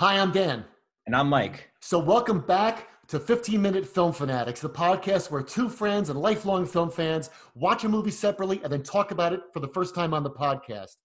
Hi, 0.00 0.18
I'm 0.18 0.32
Dan. 0.32 0.64
And 1.04 1.14
I'm 1.14 1.28
Mike. 1.28 1.68
So, 1.82 1.98
welcome 1.98 2.40
back 2.40 2.88
to 3.08 3.20
15 3.20 3.60
Minute 3.60 3.86
Film 3.86 4.14
Fanatics, 4.14 4.62
the 4.62 4.70
podcast 4.70 5.30
where 5.30 5.42
two 5.42 5.68
friends 5.68 6.08
and 6.08 6.18
lifelong 6.18 6.64
film 6.64 6.90
fans 6.90 7.28
watch 7.54 7.84
a 7.84 7.88
movie 7.90 8.10
separately 8.10 8.62
and 8.64 8.72
then 8.72 8.82
talk 8.82 9.10
about 9.10 9.34
it 9.34 9.42
for 9.52 9.60
the 9.60 9.68
first 9.68 9.94
time 9.94 10.14
on 10.14 10.22
the 10.22 10.30
podcast. 10.30 10.96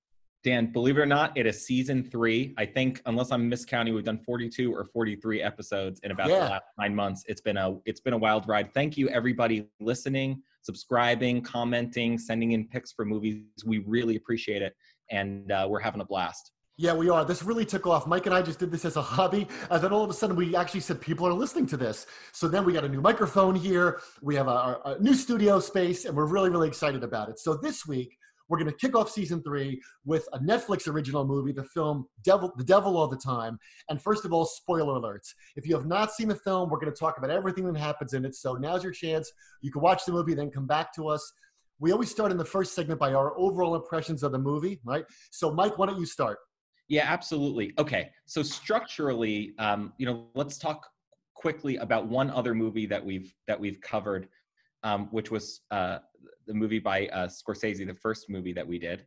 Dan, 0.46 0.72
believe 0.72 0.98
it 0.98 1.02
or 1.02 1.06
not, 1.06 1.38
it 1.38 1.46
is 1.46 1.68
season 1.68 2.06
three. 2.06 2.54
I 2.58 2.66
think, 2.66 3.02
unless 3.06 3.34
I'm 3.34 3.52
miscounting, 3.52 3.94
we've 3.94 4.06
done 4.06 4.20
42 4.26 4.74
or 4.74 4.86
43 4.86 5.42
episodes 5.42 6.00
in 6.04 6.12
about 6.12 6.30
yeah. 6.30 6.46
the 6.46 6.52
last 6.52 6.64
nine 6.80 6.96
months. 6.96 7.26
It's 7.28 7.42
been 7.42 7.58
a 7.58 7.78
it's 7.84 8.00
been 8.00 8.14
a 8.14 8.18
wild 8.18 8.48
ride. 8.48 8.74
Thank 8.74 8.96
you, 8.96 9.10
everybody 9.10 9.68
listening, 9.82 10.42
subscribing, 10.62 11.42
commenting, 11.42 12.18
sending 12.18 12.54
in 12.54 12.66
picks 12.70 12.94
for 12.94 13.04
movies. 13.04 13.44
We 13.66 13.80
really 13.80 14.16
appreciate 14.16 14.62
it, 14.62 14.74
and 15.12 15.52
uh, 15.52 15.68
we're 15.70 15.82
having 15.82 16.00
a 16.00 16.06
blast. 16.06 16.54
Yeah, 16.78 16.94
we 16.94 17.10
are. 17.10 17.24
This 17.24 17.42
really 17.42 17.64
took 17.64 17.88
off. 17.88 18.06
Mike 18.06 18.26
and 18.26 18.36
I 18.36 18.42
just 18.42 18.60
did 18.60 18.70
this 18.70 18.84
as 18.84 18.98
a 18.98 19.02
hobby. 19.02 19.48
And 19.72 19.82
then 19.82 19.94
all 19.94 20.04
of 20.04 20.10
a 20.10 20.14
sudden, 20.14 20.36
we 20.36 20.58
actually 20.58 20.82
said 20.82 21.00
people 21.00 21.26
are 21.26 21.32
listening 21.32 21.68
to 21.68 21.78
this. 21.78 22.06
So 22.34 22.50
then 22.50 22.66
we 22.66 22.74
got 22.74 22.84
a 22.84 22.90
new 22.90 23.00
microphone 23.00 23.56
here. 23.56 24.02
We 24.22 24.36
have 24.36 24.50
a, 24.50 24.82
a 24.84 24.98
new 25.00 25.14
studio 25.14 25.62
space, 25.62 26.04
and 26.04 26.18
we're 26.18 26.26
really, 26.26 26.50
really 26.50 26.68
excited 26.68 27.02
about 27.02 27.30
it. 27.30 27.40
So 27.40 27.56
this 27.56 27.88
week, 27.88 28.18
we're 28.50 28.58
going 28.58 28.70
to 28.70 28.76
kick 28.76 28.94
off 28.94 29.10
season 29.10 29.42
three 29.42 29.82
with 30.04 30.28
a 30.34 30.40
Netflix 30.40 30.86
original 30.86 31.26
movie, 31.26 31.54
the 31.54 31.64
film 31.64 32.08
Devil, 32.24 32.52
The 32.58 32.66
Devil 32.66 32.98
All 32.98 33.08
the 33.08 33.18
Time. 33.18 33.58
And 33.90 34.02
first 34.02 34.26
of 34.26 34.34
all, 34.34 34.44
spoiler 34.44 35.00
alerts. 35.00 35.34
If 35.56 35.66
you 35.66 35.76
have 35.76 35.86
not 35.86 36.12
seen 36.12 36.28
the 36.28 36.36
film, 36.36 36.70
we're 36.70 36.80
going 36.80 36.92
to 36.92 37.00
talk 37.00 37.18
about 37.18 37.30
everything 37.30 37.72
that 37.72 37.80
happens 37.80 38.14
in 38.14 38.26
it. 38.26 38.36
So 38.36 38.56
now's 38.56 38.84
your 38.84 38.92
chance. 38.92 39.32
You 39.62 39.72
can 39.72 39.82
watch 39.82 40.04
the 40.06 40.12
movie, 40.12 40.34
then 40.34 40.52
come 40.52 40.68
back 40.68 40.94
to 40.96 41.08
us. 41.08 41.32
We 41.80 41.94
always 41.94 42.12
start 42.12 42.32
in 42.32 42.38
the 42.38 42.46
first 42.46 42.76
segment 42.76 43.00
by 43.00 43.14
our 43.14 43.38
overall 43.38 43.76
impressions 43.76 44.24
of 44.24 44.34
the 44.34 44.40
movie, 44.40 44.82
right? 44.84 45.06
So, 45.32 45.52
Mike, 45.54 45.78
why 45.78 45.86
don't 45.86 46.00
you 46.00 46.06
start? 46.06 46.38
Yeah, 46.88 47.06
absolutely. 47.08 47.74
Okay, 47.80 48.12
so 48.26 48.44
structurally, 48.44 49.54
um, 49.58 49.94
you 49.98 50.06
know, 50.06 50.28
let's 50.36 50.58
talk 50.58 50.88
quickly 51.34 51.78
about 51.78 52.08
one 52.08 52.30
other 52.30 52.54
movie 52.54 52.86
that 52.86 53.04
we've 53.04 53.34
that 53.48 53.60
we've 53.60 53.82
covered, 53.82 54.28
um, 54.84 55.08
which 55.12 55.32
was 55.32 55.62
uh, 55.72 56.00
the 56.48 56.54
movie 56.54 56.80
by 56.80 57.08
uh, 57.08 57.28
Scorsese, 57.28 57.86
the 57.86 57.94
first 57.94 58.30
movie 58.30 58.54
that 58.54 58.68
we 58.68 58.78
did. 58.78 59.06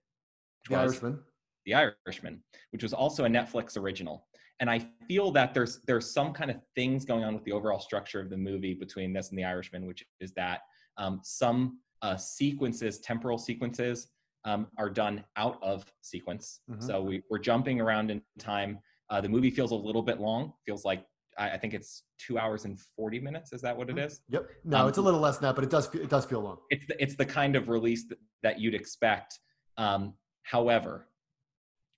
The 0.68 0.76
Irishman. 0.76 1.20
The 1.66 1.74
Irishman, 1.74 2.42
which 2.70 2.82
was 2.82 2.92
also 2.92 3.24
a 3.24 3.28
Netflix 3.28 3.76
original. 3.76 4.26
And 4.60 4.68
I 4.68 4.84
feel 5.06 5.30
that 5.32 5.54
there's 5.54 5.80
there's 5.86 6.12
some 6.12 6.32
kind 6.32 6.50
of 6.50 6.56
things 6.74 7.04
going 7.04 7.22
on 7.22 7.34
with 7.34 7.44
the 7.44 7.52
overall 7.52 7.78
structure 7.78 8.20
of 8.20 8.28
the 8.28 8.36
movie 8.36 8.74
between 8.74 9.12
this 9.12 9.30
and 9.30 9.38
The 9.38 9.44
Irishman, 9.44 9.86
which 9.86 10.04
is 10.20 10.32
that 10.32 10.62
um, 10.96 11.20
some 11.22 11.78
uh, 12.02 12.16
sequences, 12.16 12.98
temporal 12.98 13.38
sequences, 13.38 14.08
um, 14.44 14.68
are 14.78 14.90
done 14.90 15.24
out 15.36 15.58
of 15.62 15.84
sequence. 16.00 16.60
Mm-hmm. 16.70 16.86
So 16.86 17.02
we, 17.02 17.22
we're 17.30 17.38
jumping 17.38 17.80
around 17.80 18.10
in 18.10 18.22
time. 18.38 18.78
Uh, 19.10 19.20
the 19.20 19.28
movie 19.28 19.50
feels 19.50 19.72
a 19.72 19.74
little 19.74 20.02
bit 20.02 20.20
long. 20.20 20.52
Feels 20.66 20.84
like 20.84 21.04
I, 21.38 21.50
I, 21.50 21.58
think 21.58 21.74
it's 21.74 22.04
two 22.18 22.38
hours 22.38 22.64
and 22.64 22.78
forty 22.96 23.18
minutes. 23.18 23.52
Is 23.52 23.60
that 23.62 23.76
what 23.76 23.88
it 23.88 23.96
mm-hmm. 23.96 24.34
Yep. 24.34 24.48
No, 24.64 24.82
um, 24.82 24.88
it's 24.88 24.98
a 24.98 25.02
little 25.02 25.20
less 25.20 25.38
than 25.38 25.48
that, 25.48 25.54
but 25.54 25.64
it 25.64 25.70
does 25.70 25.92
it 25.94 26.10
does 26.10 26.26
feel 26.26 26.40
long. 26.40 26.58
It's 26.70 26.86
the, 26.86 27.02
it's 27.02 27.16
the 27.16 27.26
kind 27.26 27.56
of 27.56 27.68
release 27.68 28.06
that, 28.08 28.18
that 28.42 28.60
you'd 28.60 28.74
expect. 28.74 29.38
Um, 29.76 30.14
however, 30.42 31.08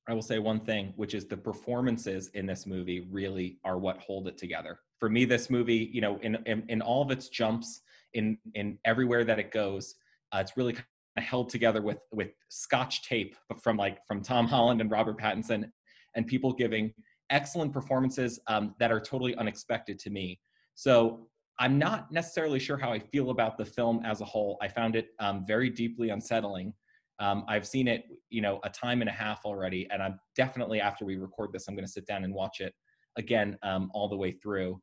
I 0.08 0.14
will 0.14 0.22
say 0.22 0.38
one 0.38 0.60
thing, 0.60 0.92
which 0.96 1.14
is 1.14 1.26
the 1.26 1.36
performances 1.36 2.28
in 2.34 2.46
this 2.46 2.66
movie 2.66 3.08
really 3.10 3.58
are 3.64 3.78
what 3.78 3.98
hold 3.98 4.28
it 4.28 4.38
together. 4.38 4.78
For 4.98 5.08
me, 5.08 5.24
this 5.24 5.50
movie, 5.50 5.90
you 5.92 6.00
know, 6.00 6.18
in 6.22 6.36
in, 6.46 6.64
in 6.68 6.82
all 6.82 7.02
of 7.02 7.10
its 7.10 7.28
jumps, 7.28 7.82
in 8.14 8.38
in 8.54 8.78
everywhere 8.84 9.24
that 9.24 9.38
it 9.38 9.50
goes, 9.50 9.94
uh, 10.32 10.38
it's 10.38 10.56
really 10.56 10.76
held 11.18 11.48
together 11.48 11.82
with 11.82 11.98
with 12.12 12.30
scotch 12.48 13.02
tape 13.02 13.36
from 13.62 13.76
like 13.76 13.98
from 14.06 14.22
Tom 14.22 14.46
Holland 14.46 14.80
and 14.80 14.90
Robert 14.90 15.18
Pattinson, 15.18 15.64
and 16.14 16.26
people 16.26 16.52
giving 16.52 16.92
excellent 17.30 17.72
performances 17.72 18.40
um, 18.48 18.74
that 18.78 18.90
are 18.90 19.00
totally 19.00 19.34
unexpected 19.36 19.98
to 20.00 20.10
me. 20.10 20.40
So 20.74 21.28
I'm 21.58 21.78
not 21.78 22.10
necessarily 22.10 22.58
sure 22.58 22.76
how 22.76 22.90
I 22.92 22.98
feel 22.98 23.30
about 23.30 23.58
the 23.58 23.64
film 23.64 24.02
as 24.04 24.20
a 24.20 24.24
whole. 24.24 24.58
I 24.62 24.68
found 24.68 24.96
it 24.96 25.08
um, 25.18 25.44
very 25.46 25.68
deeply 25.68 26.08
unsettling. 26.08 26.72
Um, 27.18 27.44
I've 27.48 27.66
seen 27.66 27.86
it, 27.86 28.04
you 28.30 28.40
know, 28.40 28.60
a 28.64 28.70
time 28.70 29.02
and 29.02 29.10
a 29.10 29.12
half 29.12 29.44
already, 29.44 29.86
and 29.90 30.02
I'm 30.02 30.18
definitely 30.36 30.80
after 30.80 31.04
we 31.04 31.16
record 31.16 31.52
this, 31.52 31.68
I'm 31.68 31.74
going 31.74 31.84
to 31.84 31.92
sit 31.92 32.06
down 32.06 32.24
and 32.24 32.32
watch 32.32 32.60
it 32.60 32.72
again 33.18 33.58
um, 33.62 33.90
all 33.92 34.08
the 34.08 34.16
way 34.16 34.32
through. 34.32 34.80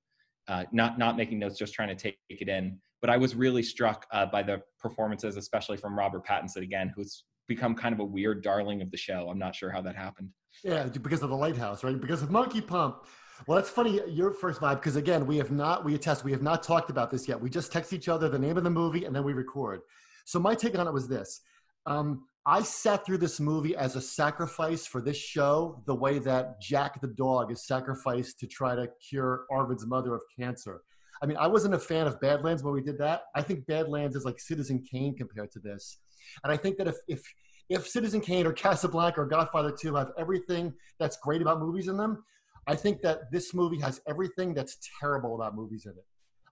Uh, 0.48 0.66
not 0.72 1.00
not 1.00 1.18
making 1.18 1.40
notes, 1.40 1.58
just 1.58 1.74
trying 1.74 1.90
to 1.90 1.96
take 1.96 2.18
it 2.30 2.48
in. 2.48 2.80
But 3.02 3.10
I 3.10 3.18
was 3.18 3.36
really 3.36 3.64
struck 3.64 4.06
uh, 4.12 4.26
by 4.26 4.44
the 4.44 4.62
performances, 4.80 5.38
especially 5.38 5.78
from 5.78 5.98
Robert 5.98 6.26
Pattinson 6.26 6.64
again, 6.64 6.92
who's 6.96 7.24
become 7.48 7.76
kind 7.76 7.94
of 7.94 8.00
a 8.00 8.04
weird 8.04 8.44
darling 8.44 8.82
of 8.82 8.92
the 8.92 8.98
show. 8.98 9.30
I'm 9.30 9.40
not 9.40 9.56
sure 9.56 9.72
how 9.72 9.82
that 9.82 9.96
happened. 9.96 10.30
Yeah, 10.64 10.86
because 10.86 11.22
of 11.22 11.30
the 11.30 11.36
lighthouse, 11.36 11.84
right? 11.84 12.00
Because 12.00 12.22
of 12.22 12.32
Monkey 12.32 12.62
Pump. 12.62 13.06
Well, 13.46 13.58
that's 13.58 13.70
funny. 13.70 14.02
Your 14.10 14.32
first 14.32 14.60
vibe, 14.62 14.76
because 14.76 14.96
again, 14.96 15.28
we 15.28 15.38
have 15.38 15.52
not, 15.52 15.86
we 15.86 15.94
attest, 15.94 16.24
we 16.24 16.32
have 16.32 16.42
not 16.42 16.64
talked 16.64 16.90
about 16.90 17.12
this 17.12 17.28
yet. 17.28 17.40
We 17.40 17.50
just 17.50 17.72
text 17.72 17.94
each 17.94 18.10
other 18.10 18.30
the 18.30 18.40
name 18.40 18.58
of 18.58 18.64
the 18.64 18.70
movie 18.70 19.06
and 19.06 19.16
then 19.16 19.24
we 19.24 19.34
record. 19.34 19.82
So 20.26 20.40
my 20.40 20.56
take 20.56 20.78
on 20.78 20.88
it 20.88 20.94
was 20.94 21.08
this. 21.08 21.42
Um, 21.86 22.26
I 22.46 22.64
sat 22.64 23.06
through 23.06 23.20
this 23.20 23.40
movie 23.40 23.76
as 23.76 23.96
a 23.96 24.02
sacrifice 24.02 24.88
for 24.88 25.02
this 25.02 25.18
show, 25.18 25.84
the 25.86 25.94
way 25.94 26.18
that 26.20 26.62
Jack 26.62 27.00
the 27.02 27.08
dog 27.08 27.52
is 27.52 27.68
sacrificed 27.68 28.40
to 28.40 28.48
try 28.48 28.74
to 28.74 28.90
cure 29.08 29.46
Arvin's 29.52 29.86
mother 29.86 30.16
of 30.16 30.22
cancer. 30.38 30.82
I 31.22 31.26
mean, 31.26 31.38
I 31.38 31.48
wasn't 31.48 31.74
a 31.74 31.80
fan 31.80 32.08
of 32.08 32.20
Badlands 32.20 32.64
when 32.64 32.74
we 32.74 32.82
did 32.82 32.98
that. 33.00 33.24
I 33.36 33.42
think 33.42 33.66
Badlands 33.66 34.16
is 34.16 34.26
like 34.26 34.40
Citizen 34.40 34.84
Kane 34.90 35.16
compared 35.16 35.52
to 35.52 35.60
this. 35.60 35.98
And 36.44 36.52
I 36.52 36.58
think 36.58 36.78
that 36.78 36.88
if 36.88 36.96
if 37.08 37.24
if 37.70 37.88
Citizen 37.88 38.22
Kane 38.22 38.46
or 38.46 38.54
Casablanca 38.54 39.22
or 39.22 39.26
Godfather 39.26 39.76
2 39.78 39.96
have 39.96 40.12
everything 40.18 40.74
that's 41.00 41.18
great 41.18 41.42
about 41.42 41.60
movies 41.60 41.88
in 41.90 41.98
them, 41.98 42.24
I 42.66 42.76
think 42.76 43.02
that 43.02 43.32
this 43.32 43.54
movie 43.54 43.80
has 43.80 44.02
everything 44.08 44.54
that's 44.54 44.78
terrible 45.00 45.36
about 45.36 45.56
movies 45.56 45.86
in 45.86 45.92
it. 45.92 46.06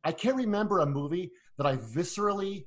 I 0.04 0.12
can't 0.12 0.36
remember 0.36 0.80
a 0.80 0.86
movie 0.86 1.32
that 1.58 1.66
I 1.66 1.78
viscerally 1.78 2.66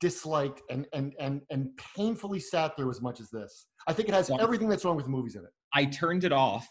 disliked 0.00 0.62
and 0.70 0.86
and 0.92 1.14
and 1.18 1.42
and 1.50 1.70
painfully 1.96 2.38
sat 2.40 2.76
through 2.76 2.90
as 2.90 3.00
much 3.00 3.20
as 3.20 3.30
this. 3.30 3.66
I 3.88 3.92
think 3.92 4.08
it 4.08 4.14
has 4.14 4.30
everything 4.30 4.68
that's 4.68 4.84
wrong 4.84 4.96
with 4.96 5.08
movies 5.08 5.36
in 5.36 5.42
it. 5.42 5.50
I 5.72 5.84
turned 5.86 6.24
it 6.24 6.32
off 6.32 6.68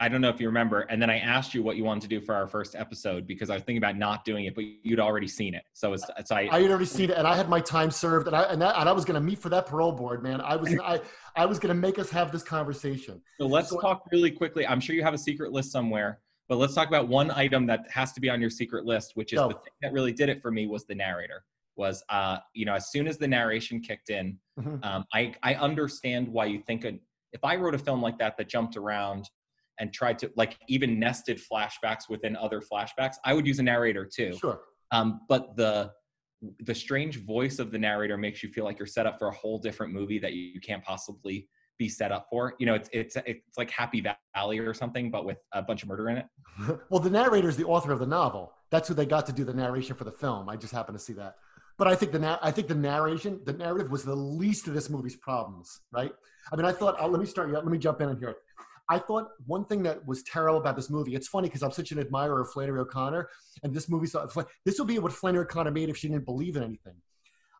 I 0.00 0.08
don't 0.08 0.20
know 0.20 0.28
if 0.28 0.40
you 0.40 0.46
remember. 0.46 0.82
And 0.82 1.02
then 1.02 1.10
I 1.10 1.18
asked 1.18 1.54
you 1.54 1.62
what 1.62 1.76
you 1.76 1.82
wanted 1.82 2.02
to 2.02 2.08
do 2.08 2.20
for 2.20 2.34
our 2.34 2.46
first 2.46 2.76
episode 2.76 3.26
because 3.26 3.50
I 3.50 3.54
was 3.54 3.64
thinking 3.64 3.78
about 3.78 3.96
not 3.96 4.24
doing 4.24 4.44
it, 4.44 4.54
but 4.54 4.64
you'd 4.82 5.00
already 5.00 5.26
seen 5.26 5.54
it. 5.54 5.64
So 5.72 5.92
it's, 5.92 6.04
it's 6.16 6.30
I, 6.30 6.48
I 6.52 6.62
had 6.62 6.70
already 6.70 6.84
seen 6.84 7.10
it, 7.10 7.16
and 7.16 7.26
I 7.26 7.34
had 7.34 7.48
my 7.48 7.60
time 7.60 7.90
served, 7.90 8.28
and 8.28 8.36
I 8.36 8.44
and, 8.44 8.62
that, 8.62 8.76
and 8.78 8.88
I 8.88 8.92
was 8.92 9.04
going 9.04 9.16
to 9.16 9.20
meet 9.20 9.38
for 9.38 9.48
that 9.48 9.66
parole 9.66 9.92
board, 9.92 10.22
man. 10.22 10.40
I 10.40 10.54
was 10.54 10.72
I 10.78 11.00
I 11.34 11.46
was 11.46 11.58
going 11.58 11.74
to 11.74 11.80
make 11.80 11.98
us 11.98 12.10
have 12.10 12.30
this 12.30 12.44
conversation. 12.44 13.20
So 13.40 13.46
let's 13.46 13.70
so, 13.70 13.80
talk 13.80 14.04
really 14.12 14.30
quickly. 14.30 14.66
I'm 14.66 14.80
sure 14.80 14.94
you 14.94 15.02
have 15.02 15.14
a 15.14 15.18
secret 15.18 15.52
list 15.52 15.72
somewhere, 15.72 16.20
but 16.48 16.58
let's 16.58 16.74
talk 16.74 16.86
about 16.86 17.08
one 17.08 17.32
item 17.32 17.66
that 17.66 17.90
has 17.90 18.12
to 18.12 18.20
be 18.20 18.30
on 18.30 18.40
your 18.40 18.50
secret 18.50 18.84
list, 18.84 19.12
which 19.14 19.32
is 19.32 19.40
the 19.40 19.48
thing 19.48 19.72
that 19.82 19.92
really 19.92 20.12
did 20.12 20.28
it 20.28 20.40
for 20.40 20.52
me 20.52 20.66
was 20.66 20.84
the 20.84 20.94
narrator. 20.94 21.44
Was 21.76 22.04
uh 22.08 22.38
you 22.54 22.66
know 22.66 22.74
as 22.74 22.90
soon 22.90 23.08
as 23.08 23.18
the 23.18 23.28
narration 23.28 23.80
kicked 23.80 24.10
in, 24.10 24.38
mm-hmm. 24.60 24.82
um, 24.84 25.04
I 25.12 25.34
I 25.42 25.54
understand 25.54 26.28
why 26.28 26.46
you 26.46 26.60
think 26.60 26.84
a, 26.84 26.92
if 27.32 27.44
I 27.44 27.56
wrote 27.56 27.74
a 27.74 27.78
film 27.78 28.00
like 28.00 28.18
that 28.18 28.36
that 28.36 28.48
jumped 28.48 28.76
around 28.76 29.28
and 29.78 29.92
tried 29.92 30.18
to 30.20 30.30
like 30.36 30.58
even 30.68 30.98
nested 30.98 31.40
flashbacks 31.40 32.08
within 32.08 32.36
other 32.36 32.60
flashbacks, 32.60 33.16
I 33.24 33.34
would 33.34 33.46
use 33.46 33.58
a 33.58 33.62
narrator 33.62 34.04
too. 34.04 34.36
Sure. 34.38 34.60
Um, 34.90 35.20
but 35.28 35.56
the 35.56 35.92
the 36.60 36.74
strange 36.74 37.24
voice 37.24 37.58
of 37.58 37.72
the 37.72 37.78
narrator 37.78 38.16
makes 38.16 38.42
you 38.42 38.48
feel 38.48 38.64
like 38.64 38.78
you're 38.78 38.86
set 38.86 39.06
up 39.06 39.18
for 39.18 39.28
a 39.28 39.34
whole 39.34 39.58
different 39.58 39.92
movie 39.92 40.20
that 40.20 40.34
you 40.34 40.60
can't 40.60 40.84
possibly 40.84 41.48
be 41.78 41.88
set 41.88 42.12
up 42.12 42.26
for. 42.30 42.54
You 42.58 42.66
know, 42.66 42.74
it's 42.74 42.88
it's 42.92 43.16
it's 43.26 43.56
like 43.56 43.70
Happy 43.70 44.04
Valley 44.34 44.58
or 44.58 44.74
something, 44.74 45.10
but 45.10 45.24
with 45.24 45.38
a 45.52 45.62
bunch 45.62 45.82
of 45.82 45.88
murder 45.88 46.10
in 46.10 46.18
it. 46.18 46.26
well, 46.90 47.00
the 47.00 47.10
narrator 47.10 47.48
is 47.48 47.56
the 47.56 47.64
author 47.64 47.92
of 47.92 47.98
the 47.98 48.06
novel. 48.06 48.52
That's 48.70 48.88
who 48.88 48.94
they 48.94 49.06
got 49.06 49.26
to 49.26 49.32
do 49.32 49.44
the 49.44 49.54
narration 49.54 49.96
for 49.96 50.04
the 50.04 50.12
film. 50.12 50.48
I 50.48 50.56
just 50.56 50.72
happen 50.72 50.94
to 50.94 51.00
see 51.00 51.14
that. 51.14 51.36
But 51.78 51.86
I 51.86 51.94
think 51.94 52.10
the 52.10 52.18
na- 52.18 52.38
I 52.42 52.50
think 52.50 52.66
the 52.66 52.74
narration, 52.74 53.40
the 53.44 53.52
narrative 53.52 53.90
was 53.90 54.02
the 54.02 54.14
least 54.14 54.66
of 54.66 54.74
this 54.74 54.90
movie's 54.90 55.16
problems, 55.16 55.80
right? 55.92 56.12
I 56.52 56.56
mean, 56.56 56.66
I 56.66 56.72
thought, 56.72 57.00
uh, 57.00 57.06
let 57.06 57.20
me 57.20 57.26
start 57.26 57.48
you. 57.48 57.54
Let 57.54 57.66
me 57.66 57.78
jump 57.78 58.00
in 58.00 58.08
on 58.08 58.18
here. 58.18 58.36
I 58.88 58.98
thought 58.98 59.28
one 59.46 59.64
thing 59.64 59.82
that 59.82 60.06
was 60.06 60.22
terrible 60.22 60.58
about 60.58 60.76
this 60.76 60.88
movie, 60.88 61.14
it's 61.14 61.28
funny 61.28 61.48
because 61.48 61.62
I'm 61.62 61.72
such 61.72 61.92
an 61.92 61.98
admirer 61.98 62.40
of 62.40 62.50
Flannery 62.50 62.80
O'Connor, 62.80 63.28
and 63.62 63.74
this 63.74 63.88
movie, 63.88 64.08
this 64.64 64.78
would 64.78 64.88
be 64.88 64.98
what 64.98 65.12
Flannery 65.12 65.44
O'Connor 65.44 65.72
made 65.72 65.90
if 65.90 65.96
she 65.96 66.08
didn't 66.08 66.24
believe 66.24 66.56
in 66.56 66.62
anything. 66.62 66.94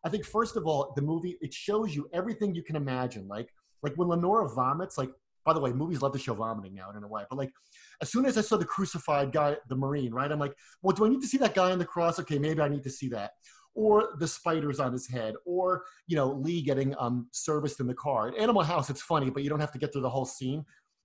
I 0.05 0.09
think 0.09 0.25
first 0.25 0.57
of 0.57 0.67
all, 0.67 0.93
the 0.97 1.03
movie 1.03 1.37
it 1.41 1.53
shows 1.53 1.95
you 1.95 2.09
everything 2.13 2.55
you 2.55 2.63
can 2.63 2.77
imagine. 2.77 3.27
Like 3.29 3.53
like 3.83 3.95
when 3.97 4.09
Lenora 4.09 4.49
vomits, 4.49 4.99
like 4.99 5.11
by 5.45 5.53
the 5.53 5.61
way, 5.61 5.73
movies 5.73 6.03
love 6.03 6.13
to 6.13 6.19
show 6.19 6.35
vomiting 6.35 6.75
now 6.75 6.91
in 6.97 7.03
a 7.03 7.09
way. 7.09 7.25
But 7.29 7.39
like 7.39 7.53
as 8.01 8.11
soon 8.11 8.27
as 8.27 8.39
I 8.39 8.43
saw 8.43 8.57
the 8.57 8.65
crucified 8.65 9.33
guy, 9.33 9.57
the 9.69 9.77
Marine, 9.77 10.13
right? 10.13 10.31
I'm 10.31 10.39
like, 10.39 10.55
well, 10.83 10.95
do 10.95 11.07
I 11.07 11.09
need 11.09 11.23
to 11.23 11.27
see 11.27 11.39
that 11.39 11.55
guy 11.55 11.73
on 11.73 11.79
the 11.79 11.85
cross? 11.85 12.19
Okay, 12.21 12.39
maybe 12.39 12.61
I 12.61 12.69
need 12.69 12.85
to 12.85 12.91
see 12.91 13.09
that. 13.09 13.33
Or 13.75 14.11
the 14.19 14.27
spiders 14.27 14.81
on 14.81 14.93
his 14.93 15.09
head, 15.09 15.35
or 15.45 15.85
you 16.07 16.17
know, 16.17 16.33
Lee 16.33 16.63
getting 16.63 16.95
um, 16.99 17.29
serviced 17.33 17.81
in 17.81 17.87
the 17.87 17.95
car. 17.95 18.29
At 18.29 18.37
Animal 18.37 18.63
House, 18.63 18.91
it's 18.91 19.03
funny, 19.03 19.31
but 19.31 19.43
you 19.43 19.51
don't 19.51 19.61
have 19.61 19.73
to 19.73 19.79
get 19.79 19.93
through 19.93 20.03
the 20.03 20.11
whole 20.11 20.25
scene 20.25 20.65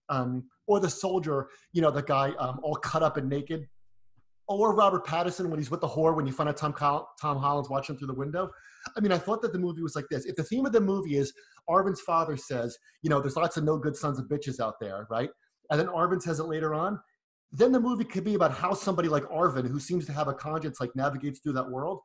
um, 0.09 0.44
or 0.67 0.79
the 0.79 0.89
soldier, 0.89 1.47
you 1.71 1.81
know, 1.81 1.91
the 1.91 2.03
guy 2.03 2.31
um, 2.39 2.59
all 2.63 2.75
cut 2.75 3.03
up 3.03 3.17
and 3.17 3.29
naked, 3.29 3.67
or 4.47 4.75
Robert 4.75 5.05
Pattinson 5.05 5.47
when 5.47 5.59
he's 5.59 5.71
with 5.71 5.81
the 5.81 5.88
whore 5.88 6.15
when 6.15 6.25
you 6.25 6.33
find 6.33 6.50
out 6.50 6.57
Tom 6.57 6.73
Tom 6.73 7.38
Holland's 7.38 7.69
watching 7.69 7.97
through 7.97 8.07
the 8.07 8.13
window. 8.13 8.50
I 8.97 9.00
mean, 9.00 9.11
I 9.11 9.17
thought 9.17 9.41
that 9.41 9.53
the 9.53 9.59
movie 9.59 9.81
was 9.81 9.95
like 9.95 10.05
this. 10.09 10.25
If 10.25 10.35
the 10.35 10.44
theme 10.44 10.65
of 10.65 10.73
the 10.73 10.81
movie 10.81 11.17
is 11.17 11.31
Arvin's 11.69 12.01
father 12.01 12.35
says, 12.35 12.77
you 13.01 13.09
know, 13.09 13.21
there's 13.21 13.38
lots 13.38 13.55
of 13.55 13.63
no 13.63 13.77
good 13.77 13.95
sons 13.95 14.19
of 14.19 14.25
bitches 14.25 14.59
out 14.59 14.75
there, 14.81 15.07
right? 15.09 15.29
and 15.71 15.79
then 15.79 15.88
Arvin 15.88 16.21
says 16.21 16.39
it 16.39 16.44
later 16.44 16.73
on, 16.73 17.00
then 17.51 17.71
the 17.71 17.79
movie 17.79 18.03
could 18.03 18.23
be 18.23 18.33
about 18.35 18.51
how 18.51 18.73
somebody 18.73 19.07
like 19.07 19.23
Arvin, 19.23 19.67
who 19.67 19.79
seems 19.79 20.05
to 20.05 20.13
have 20.13 20.27
a 20.27 20.33
conscience, 20.33 20.79
like 20.79 20.95
navigates 20.95 21.39
through 21.39 21.53
that 21.53 21.69
world. 21.69 22.00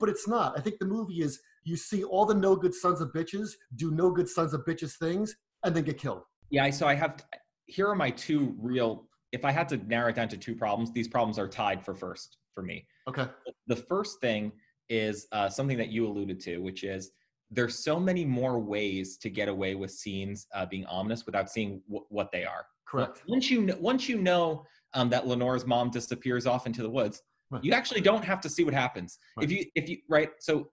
But 0.00 0.08
it's 0.08 0.26
not. 0.26 0.58
I 0.58 0.60
think 0.60 0.78
the 0.78 0.86
movie 0.86 1.22
is 1.22 1.40
you 1.64 1.76
see 1.76 2.04
all 2.04 2.26
the 2.26 2.34
no 2.34 2.56
good 2.56 2.74
sons 2.74 3.00
of 3.00 3.12
bitches 3.12 3.50
do 3.76 3.90
no 3.90 4.10
good 4.10 4.28
sons 4.28 4.52
of 4.54 4.64
bitches 4.64 4.96
things 4.98 5.34
and 5.64 5.74
then 5.74 5.84
get 5.84 5.98
killed. 5.98 6.22
Yeah, 6.50 6.70
so 6.70 6.86
I 6.86 6.94
have 6.94 7.24
here 7.66 7.88
are 7.88 7.94
my 7.94 8.10
two 8.10 8.54
real 8.58 9.08
if 9.32 9.44
I 9.44 9.50
had 9.50 9.68
to 9.70 9.76
narrow 9.78 10.10
it 10.10 10.14
down 10.14 10.28
to 10.28 10.36
two 10.36 10.54
problems, 10.54 10.92
these 10.92 11.08
problems 11.08 11.38
are 11.38 11.48
tied 11.48 11.84
for 11.84 11.94
first 11.94 12.38
for 12.54 12.62
me. 12.62 12.86
Okay. 13.08 13.26
The 13.66 13.76
first 13.76 14.20
thing 14.20 14.52
is 14.88 15.26
uh, 15.32 15.48
something 15.48 15.76
that 15.78 15.88
you 15.88 16.06
alluded 16.06 16.38
to, 16.40 16.58
which 16.58 16.84
is 16.84 17.10
there's 17.50 17.82
so 17.82 17.98
many 17.98 18.24
more 18.24 18.60
ways 18.60 19.16
to 19.18 19.30
get 19.30 19.48
away 19.48 19.74
with 19.74 19.90
scenes 19.90 20.46
uh, 20.54 20.66
being 20.66 20.86
ominous 20.86 21.26
without 21.26 21.50
seeing 21.50 21.82
w- 21.88 22.06
what 22.10 22.30
they 22.32 22.44
are. 22.44 22.64
Correct. 22.86 23.22
Once 23.26 23.50
you 23.50 23.62
know, 23.62 23.76
once 23.80 24.08
you 24.08 24.20
know 24.20 24.64
um, 24.92 25.08
that 25.10 25.26
Lenore's 25.26 25.66
mom 25.66 25.90
disappears 25.90 26.46
off 26.46 26.66
into 26.66 26.82
the 26.82 26.90
woods, 26.90 27.22
Right. 27.50 27.62
you 27.62 27.72
actually 27.72 28.00
don't 28.00 28.24
have 28.24 28.40
to 28.40 28.48
see 28.48 28.64
what 28.64 28.72
happens. 28.72 29.18
Right. 29.36 29.44
If 29.44 29.50
you 29.52 29.64
if 29.74 29.88
you 29.88 29.98
right, 30.08 30.30
so 30.40 30.68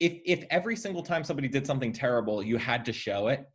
if 0.00 0.14
if 0.24 0.44
every 0.50 0.74
single 0.76 1.02
time 1.02 1.22
somebody 1.22 1.46
did 1.46 1.66
something 1.66 1.92
terrible, 1.92 2.42
you 2.42 2.56
had 2.56 2.84
to 2.86 2.92
show 2.92 3.28
it, 3.28 3.46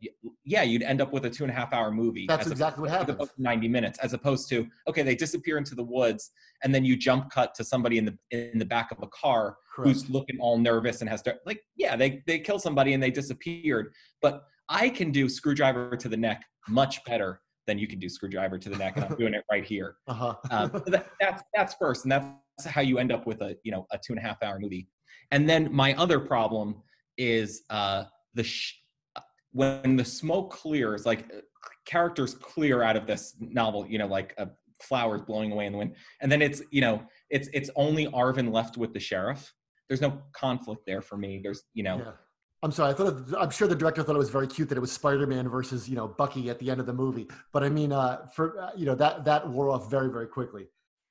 yeah, 0.44 0.62
you'd 0.62 0.82
end 0.82 1.00
up 1.00 1.12
with 1.12 1.24
a 1.26 1.30
two 1.30 1.42
and 1.42 1.50
a 1.50 1.54
half 1.54 1.72
hour 1.72 1.90
movie. 1.90 2.24
That's 2.28 2.46
exactly 2.46 2.82
what 2.82 2.90
happens. 2.90 3.30
90 3.36 3.68
minutes, 3.68 3.98
as 3.98 4.12
opposed 4.12 4.48
to 4.50 4.66
okay, 4.88 5.02
they 5.02 5.16
disappear 5.16 5.58
into 5.58 5.74
the 5.74 5.82
woods, 5.82 6.30
and 6.62 6.72
then 6.74 6.84
you 6.84 6.96
jump 6.96 7.30
cut 7.30 7.52
to 7.56 7.64
somebody 7.64 7.98
in 7.98 8.04
the 8.04 8.16
in 8.30 8.58
the 8.58 8.64
back 8.64 8.92
of 8.92 8.98
a 9.02 9.08
car 9.08 9.56
Correct. 9.74 9.88
who's 9.88 10.08
looking 10.08 10.38
all 10.40 10.56
nervous 10.56 11.00
and 11.00 11.10
has 11.10 11.20
to 11.22 11.34
like 11.44 11.60
yeah 11.76 11.96
they 11.96 12.22
they 12.26 12.38
kill 12.38 12.58
somebody 12.58 12.94
and 12.94 13.02
they 13.02 13.10
disappeared 13.10 13.92
but 14.22 14.44
i 14.70 14.88
can 14.88 15.10
do 15.12 15.28
screwdriver 15.28 15.96
to 15.98 16.08
the 16.08 16.16
neck 16.16 16.44
much 16.66 17.04
better 17.04 17.42
than 17.66 17.78
you 17.78 17.86
can 17.86 17.98
do 17.98 18.08
screwdriver 18.08 18.58
to 18.58 18.70
the 18.70 18.76
neck 18.78 18.94
and 18.96 19.04
i'm 19.04 19.14
doing 19.18 19.34
it 19.34 19.44
right 19.50 19.66
here 19.66 19.96
Uh-huh. 20.08 20.34
um, 20.50 20.70
so 20.72 20.90
that, 20.90 21.08
that's 21.20 21.42
that's 21.54 21.74
first 21.74 22.06
and 22.06 22.12
that's 22.12 22.66
how 22.66 22.80
you 22.80 22.96
end 22.98 23.12
up 23.12 23.26
with 23.26 23.42
a 23.42 23.54
you 23.64 23.70
know 23.70 23.86
a 23.92 23.98
two 23.98 24.14
and 24.14 24.18
a 24.18 24.22
half 24.22 24.42
hour 24.42 24.58
movie 24.58 24.88
and 25.30 25.48
then 25.48 25.72
my 25.72 25.94
other 25.94 26.20
problem 26.20 26.82
is 27.18 27.62
uh 27.70 28.04
the 28.34 28.44
sh- 28.44 28.74
when 29.52 29.96
the 29.96 30.04
smoke 30.04 30.52
clears 30.52 31.06
like 31.06 31.30
characters 31.86 32.34
clear 32.34 32.82
out 32.82 32.96
of 32.96 33.06
this 33.06 33.34
novel 33.40 33.86
you 33.88 33.98
know 33.98 34.06
like 34.06 34.34
uh, 34.38 34.46
flowers 34.82 35.22
blowing 35.22 35.52
away 35.52 35.66
in 35.66 35.72
the 35.72 35.78
wind 35.78 35.94
and 36.20 36.30
then 36.30 36.42
it's 36.42 36.62
you 36.70 36.80
know 36.80 37.02
it's 37.30 37.48
it's 37.54 37.70
only 37.76 38.06
arvin 38.08 38.52
left 38.52 38.76
with 38.76 38.92
the 38.92 39.00
sheriff 39.00 39.52
there's 39.88 40.02
no 40.02 40.20
conflict 40.32 40.82
there 40.86 41.00
for 41.00 41.16
me 41.16 41.40
there's 41.42 41.62
you 41.74 41.82
know 41.82 41.98
Yeah. 41.98 42.12
I'm 42.62 42.72
sorry. 42.72 42.90
I 42.90 42.94
thought 42.94 43.08
it, 43.08 43.34
I'm 43.38 43.50
sure 43.50 43.68
the 43.68 43.76
director 43.76 44.02
thought 44.02 44.16
it 44.16 44.18
was 44.18 44.30
very 44.30 44.48
cute 44.48 44.70
that 44.70 44.78
it 44.78 44.80
was 44.80 44.90
Spider-Man 44.90 45.48
versus 45.48 45.88
you 45.88 45.94
know 45.94 46.08
Bucky 46.08 46.48
at 46.48 46.58
the 46.58 46.70
end 46.70 46.80
of 46.80 46.86
the 46.86 46.92
movie. 46.92 47.28
But 47.52 47.62
I 47.62 47.68
mean, 47.68 47.92
uh, 47.92 48.26
for 48.34 48.58
uh, 48.58 48.70
you 48.74 48.86
know 48.86 48.94
that 48.94 49.24
that 49.26 49.48
wore 49.48 49.70
off 49.70 49.90
very 49.90 50.10
very 50.10 50.26
quickly. 50.26 50.66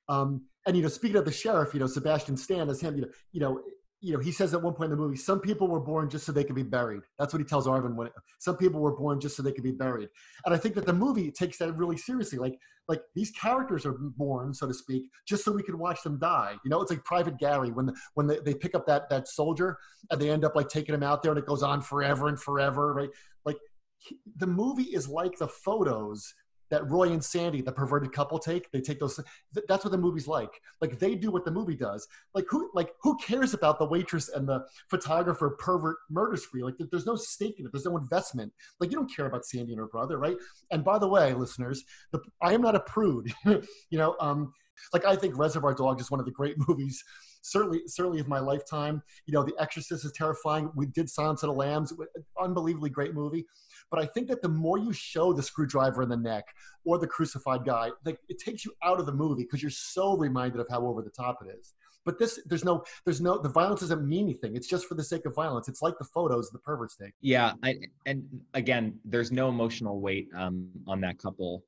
Um, 0.08 0.46
and 0.66 0.76
you 0.76 0.82
know, 0.82 0.88
speaking 0.88 1.16
of 1.16 1.24
the 1.24 1.32
sheriff, 1.32 1.72
you 1.72 1.80
know 1.80 1.86
Sebastian 1.86 2.36
Stan 2.36 2.68
as 2.68 2.80
him. 2.80 2.96
You 2.96 3.02
know, 3.02 3.08
you 3.32 3.40
know, 3.40 3.60
you 4.06 4.12
know, 4.12 4.20
he 4.20 4.30
says 4.30 4.54
at 4.54 4.62
one 4.62 4.72
point 4.72 4.92
in 4.92 4.96
the 4.96 5.02
movie, 5.02 5.16
some 5.16 5.40
people 5.40 5.66
were 5.66 5.80
born 5.80 6.08
just 6.08 6.24
so 6.24 6.30
they 6.30 6.44
could 6.44 6.54
be 6.54 6.62
buried. 6.62 7.02
That's 7.18 7.34
what 7.34 7.40
he 7.40 7.44
tells 7.44 7.66
Arvin. 7.66 7.96
When 7.96 8.08
some 8.38 8.56
people 8.56 8.80
were 8.80 8.96
born 8.96 9.18
just 9.18 9.36
so 9.36 9.42
they 9.42 9.50
could 9.50 9.64
be 9.64 9.72
buried, 9.72 10.08
and 10.44 10.54
I 10.54 10.58
think 10.58 10.76
that 10.76 10.86
the 10.86 10.92
movie 10.92 11.32
takes 11.32 11.58
that 11.58 11.76
really 11.76 11.96
seriously. 11.96 12.38
Like 12.38 12.56
like 12.86 13.02
these 13.16 13.32
characters 13.32 13.84
are 13.84 13.96
born, 13.98 14.54
so 14.54 14.68
to 14.68 14.74
speak, 14.74 15.10
just 15.26 15.44
so 15.44 15.50
we 15.50 15.64
could 15.64 15.74
watch 15.74 16.02
them 16.04 16.20
die. 16.20 16.54
You 16.64 16.70
know, 16.70 16.80
it's 16.80 16.90
like 16.92 17.04
Private 17.04 17.36
Gary 17.36 17.72
when 17.72 17.86
the, 17.86 17.94
when 18.14 18.28
they, 18.28 18.38
they 18.38 18.54
pick 18.54 18.76
up 18.76 18.86
that 18.86 19.10
that 19.10 19.26
soldier 19.26 19.76
and 20.12 20.20
they 20.20 20.30
end 20.30 20.44
up 20.44 20.54
like 20.54 20.68
taking 20.68 20.94
him 20.94 21.02
out 21.02 21.24
there 21.24 21.32
and 21.32 21.38
it 21.38 21.46
goes 21.46 21.64
on 21.64 21.80
forever 21.80 22.28
and 22.28 22.40
forever, 22.40 22.94
right? 22.94 23.10
Like 23.44 23.58
he- 23.98 24.18
the 24.36 24.46
movie 24.46 24.94
is 24.94 25.08
like 25.08 25.36
the 25.36 25.48
photos 25.48 26.32
that 26.70 26.88
Roy 26.90 27.12
and 27.12 27.24
Sandy, 27.24 27.60
the 27.60 27.72
perverted 27.72 28.12
couple, 28.12 28.38
take. 28.38 28.70
They 28.72 28.80
take 28.80 29.00
those. 29.00 29.16
th- 29.16 29.64
That's 29.68 29.84
what 29.84 29.90
the 29.92 29.98
movie's 29.98 30.28
like. 30.28 30.60
Like 30.80 30.98
they 30.98 31.14
do 31.14 31.30
what 31.30 31.44
the 31.44 31.50
movie 31.50 31.76
does. 31.76 32.06
Like 32.34 32.46
who? 32.50 32.70
Like 32.74 32.90
who 33.02 33.16
cares 33.18 33.54
about 33.54 33.78
the 33.78 33.86
waitress 33.86 34.28
and 34.28 34.48
the 34.48 34.64
photographer 34.90 35.50
pervert 35.58 35.96
murder 36.10 36.36
spree? 36.36 36.62
Like 36.62 36.76
there- 36.78 36.88
there's 36.90 37.06
no 37.06 37.16
stake 37.16 37.58
in 37.60 37.66
it. 37.66 37.72
There's 37.72 37.84
no 37.86 37.96
investment. 37.96 38.52
Like 38.80 38.90
you 38.90 38.96
don't 38.96 39.14
care 39.14 39.26
about 39.26 39.44
Sandy 39.44 39.72
and 39.72 39.80
her 39.80 39.86
brother, 39.88 40.18
right? 40.18 40.36
And 40.70 40.84
by 40.84 40.98
the 40.98 41.08
way, 41.08 41.32
listeners, 41.34 41.84
the, 42.12 42.20
I 42.42 42.52
am 42.54 42.62
not 42.62 42.74
a 42.74 42.80
prude. 42.80 43.32
you 43.44 43.98
know, 43.98 44.16
um, 44.20 44.52
like 44.92 45.04
I 45.04 45.16
think 45.16 45.38
Reservoir 45.38 45.74
Dogs 45.74 46.02
is 46.02 46.10
one 46.10 46.20
of 46.20 46.26
the 46.26 46.32
great 46.32 46.56
movies, 46.68 47.02
certainly, 47.46 47.82
certainly 47.86 48.20
of 48.20 48.28
my 48.28 48.38
lifetime. 48.38 49.02
You 49.26 49.34
know, 49.34 49.42
The 49.42 49.54
Exorcist 49.58 50.04
is 50.04 50.12
terrifying. 50.12 50.70
We 50.74 50.86
did 50.86 51.08
Silence 51.08 51.42
of 51.42 51.48
the 51.48 51.54
Lambs, 51.54 51.92
unbelievably 52.40 52.90
great 52.90 53.14
movie. 53.14 53.46
But 53.90 54.00
I 54.00 54.06
think 54.06 54.28
that 54.28 54.42
the 54.42 54.48
more 54.48 54.78
you 54.78 54.92
show 54.92 55.32
the 55.32 55.42
screwdriver 55.42 56.02
in 56.02 56.08
the 56.08 56.16
neck 56.16 56.44
or 56.84 56.98
the 56.98 57.06
crucified 57.06 57.64
guy, 57.64 57.90
like 58.04 58.18
it 58.28 58.38
takes 58.38 58.64
you 58.64 58.72
out 58.82 58.98
of 58.98 59.06
the 59.06 59.12
movie 59.12 59.44
because 59.44 59.62
you're 59.62 59.70
so 59.70 60.16
reminded 60.16 60.60
of 60.60 60.66
how 60.68 60.84
over 60.86 61.02
the 61.02 61.10
top 61.10 61.38
it 61.44 61.54
is. 61.58 61.74
But 62.04 62.18
this, 62.20 62.38
there's 62.46 62.64
no, 62.64 62.84
there's 63.04 63.20
no, 63.20 63.38
the 63.38 63.48
violence 63.48 63.80
doesn't 63.80 64.06
mean 64.06 64.24
anything. 64.26 64.54
It's 64.54 64.68
just 64.68 64.86
for 64.86 64.94
the 64.94 65.02
sake 65.02 65.26
of 65.26 65.34
violence. 65.34 65.68
It's 65.68 65.82
like 65.82 65.98
the 65.98 66.04
photos 66.04 66.50
the 66.50 66.58
perverts 66.60 66.96
take. 66.96 67.12
yeah 67.20 67.52
I, 67.64 67.78
and 68.06 68.24
again 68.54 68.98
there's 69.04 69.32
no 69.32 69.48
emotional 69.48 70.00
weight 70.00 70.28
um 70.36 70.68
on 70.86 71.00
that 71.00 71.18
couple 71.18 71.64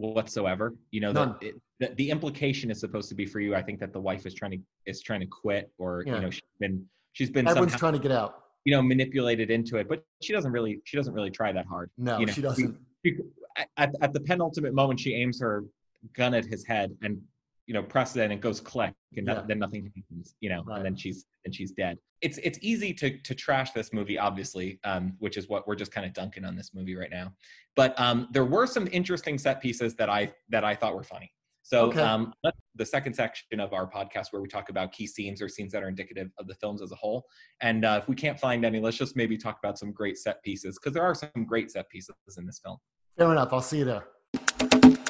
whatsoever 0.00 0.74
you 0.90 1.00
know 1.00 1.12
the, 1.12 1.36
it, 1.42 1.54
the 1.78 1.88
the 1.96 2.10
implication 2.10 2.70
is 2.70 2.80
supposed 2.80 3.08
to 3.08 3.14
be 3.14 3.26
for 3.26 3.38
you 3.40 3.54
i 3.54 3.62
think 3.62 3.78
that 3.78 3.92
the 3.92 4.00
wife 4.00 4.24
is 4.26 4.32
trying 4.34 4.50
to 4.52 4.58
is 4.86 5.02
trying 5.02 5.20
to 5.20 5.26
quit 5.26 5.70
or 5.78 6.02
Yeah. 6.06 6.14
you 6.16 6.20
know 6.22 6.30
she's 6.30 6.42
been 6.58 6.84
she's 7.12 7.30
been 7.30 7.46
Everyone's 7.46 7.72
somehow 7.72 7.78
trying 7.90 7.92
to 8.00 8.08
get 8.08 8.12
out. 8.12 8.44
you 8.64 8.72
know 8.74 8.80
manipulated 8.82 9.50
into 9.50 9.76
it 9.76 9.88
but 9.88 10.02
she 10.22 10.32
doesn't 10.32 10.52
really 10.52 10.80
she 10.84 10.96
doesn't 10.96 11.12
really 11.12 11.30
try 11.30 11.52
that 11.52 11.66
hard 11.66 11.90
No, 11.98 12.18
you 12.18 12.26
know, 12.26 12.32
she 12.32 12.40
doesn't. 12.40 12.76
she- 13.04 13.18
at, 13.76 13.90
at 14.00 14.12
the 14.14 14.20
penultimate 14.20 14.72
moment 14.74 14.98
she 15.00 15.14
aims 15.14 15.38
her 15.40 15.64
gun 16.16 16.32
at 16.34 16.44
his 16.46 16.64
head 16.66 16.96
and 17.02 17.20
you 17.66 17.74
know 17.74 17.82
presses 17.82 18.16
it 18.16 18.24
and 18.24 18.32
it 18.32 18.40
goes 18.40 18.60
click 18.60 18.92
and 19.16 19.26
no- 19.26 19.44
then 19.46 19.58
nothing 19.58 19.90
happens 19.96 20.34
you 20.40 20.48
know 20.50 20.62
Right. 20.66 20.76
and 20.78 20.84
then 20.86 20.96
she's 20.96 21.26
and 21.44 21.54
she's 21.54 21.72
dead 21.72 21.98
it's 22.20 22.38
it's 22.38 22.58
easy 22.62 22.92
to 22.94 23.18
to 23.18 23.34
trash 23.34 23.70
this 23.72 23.92
movie 23.92 24.18
obviously 24.18 24.78
um 24.84 25.14
which 25.18 25.36
is 25.36 25.48
what 25.48 25.66
we're 25.68 25.76
just 25.76 25.92
kind 25.92 26.06
of 26.06 26.12
dunking 26.12 26.44
on 26.44 26.56
this 26.56 26.72
movie 26.74 26.96
right 26.96 27.10
now 27.10 27.32
but 27.76 27.98
um 28.00 28.28
there 28.32 28.44
were 28.44 28.66
some 28.66 28.88
interesting 28.92 29.38
set 29.38 29.60
pieces 29.62 29.94
that 29.96 30.08
i 30.10 30.32
that 30.48 30.64
i 30.64 30.74
thought 30.74 30.94
were 30.94 31.02
funny 31.02 31.30
so 31.62 31.86
Okay. 31.88 32.00
um 32.00 32.32
the 32.74 32.86
second 32.86 33.14
section 33.14 33.60
of 33.60 33.72
our 33.72 33.88
podcast 33.88 34.26
where 34.32 34.40
we 34.42 34.48
talk 34.48 34.70
about 34.70 34.90
key 34.92 35.06
scenes 35.06 35.40
or 35.42 35.48
scenes 35.48 35.72
that 35.72 35.82
are 35.82 35.88
indicative 35.88 36.30
of 36.38 36.46
the 36.48 36.54
films 36.54 36.80
as 36.82 36.90
a 36.92 36.96
whole 36.96 37.24
and 37.60 37.84
uh, 37.84 37.98
if 38.02 38.08
we 38.08 38.14
can't 38.16 38.38
find 38.40 38.64
any 38.64 38.80
let's 38.80 38.96
just 38.96 39.16
maybe 39.16 39.36
talk 39.36 39.58
about 39.62 39.78
some 39.78 39.92
great 39.92 40.16
set 40.18 40.42
pieces 40.42 40.78
because 40.78 40.92
there 40.94 41.02
are 41.04 41.14
some 41.14 41.44
great 41.46 41.70
set 41.70 41.88
pieces 41.90 42.14
in 42.38 42.46
this 42.46 42.58
film 42.64 42.76
Fair 43.18 43.30
enough. 43.32 43.52
I'll 43.52 43.60
see 43.60 43.78
you 43.78 43.84
there. 43.84 45.09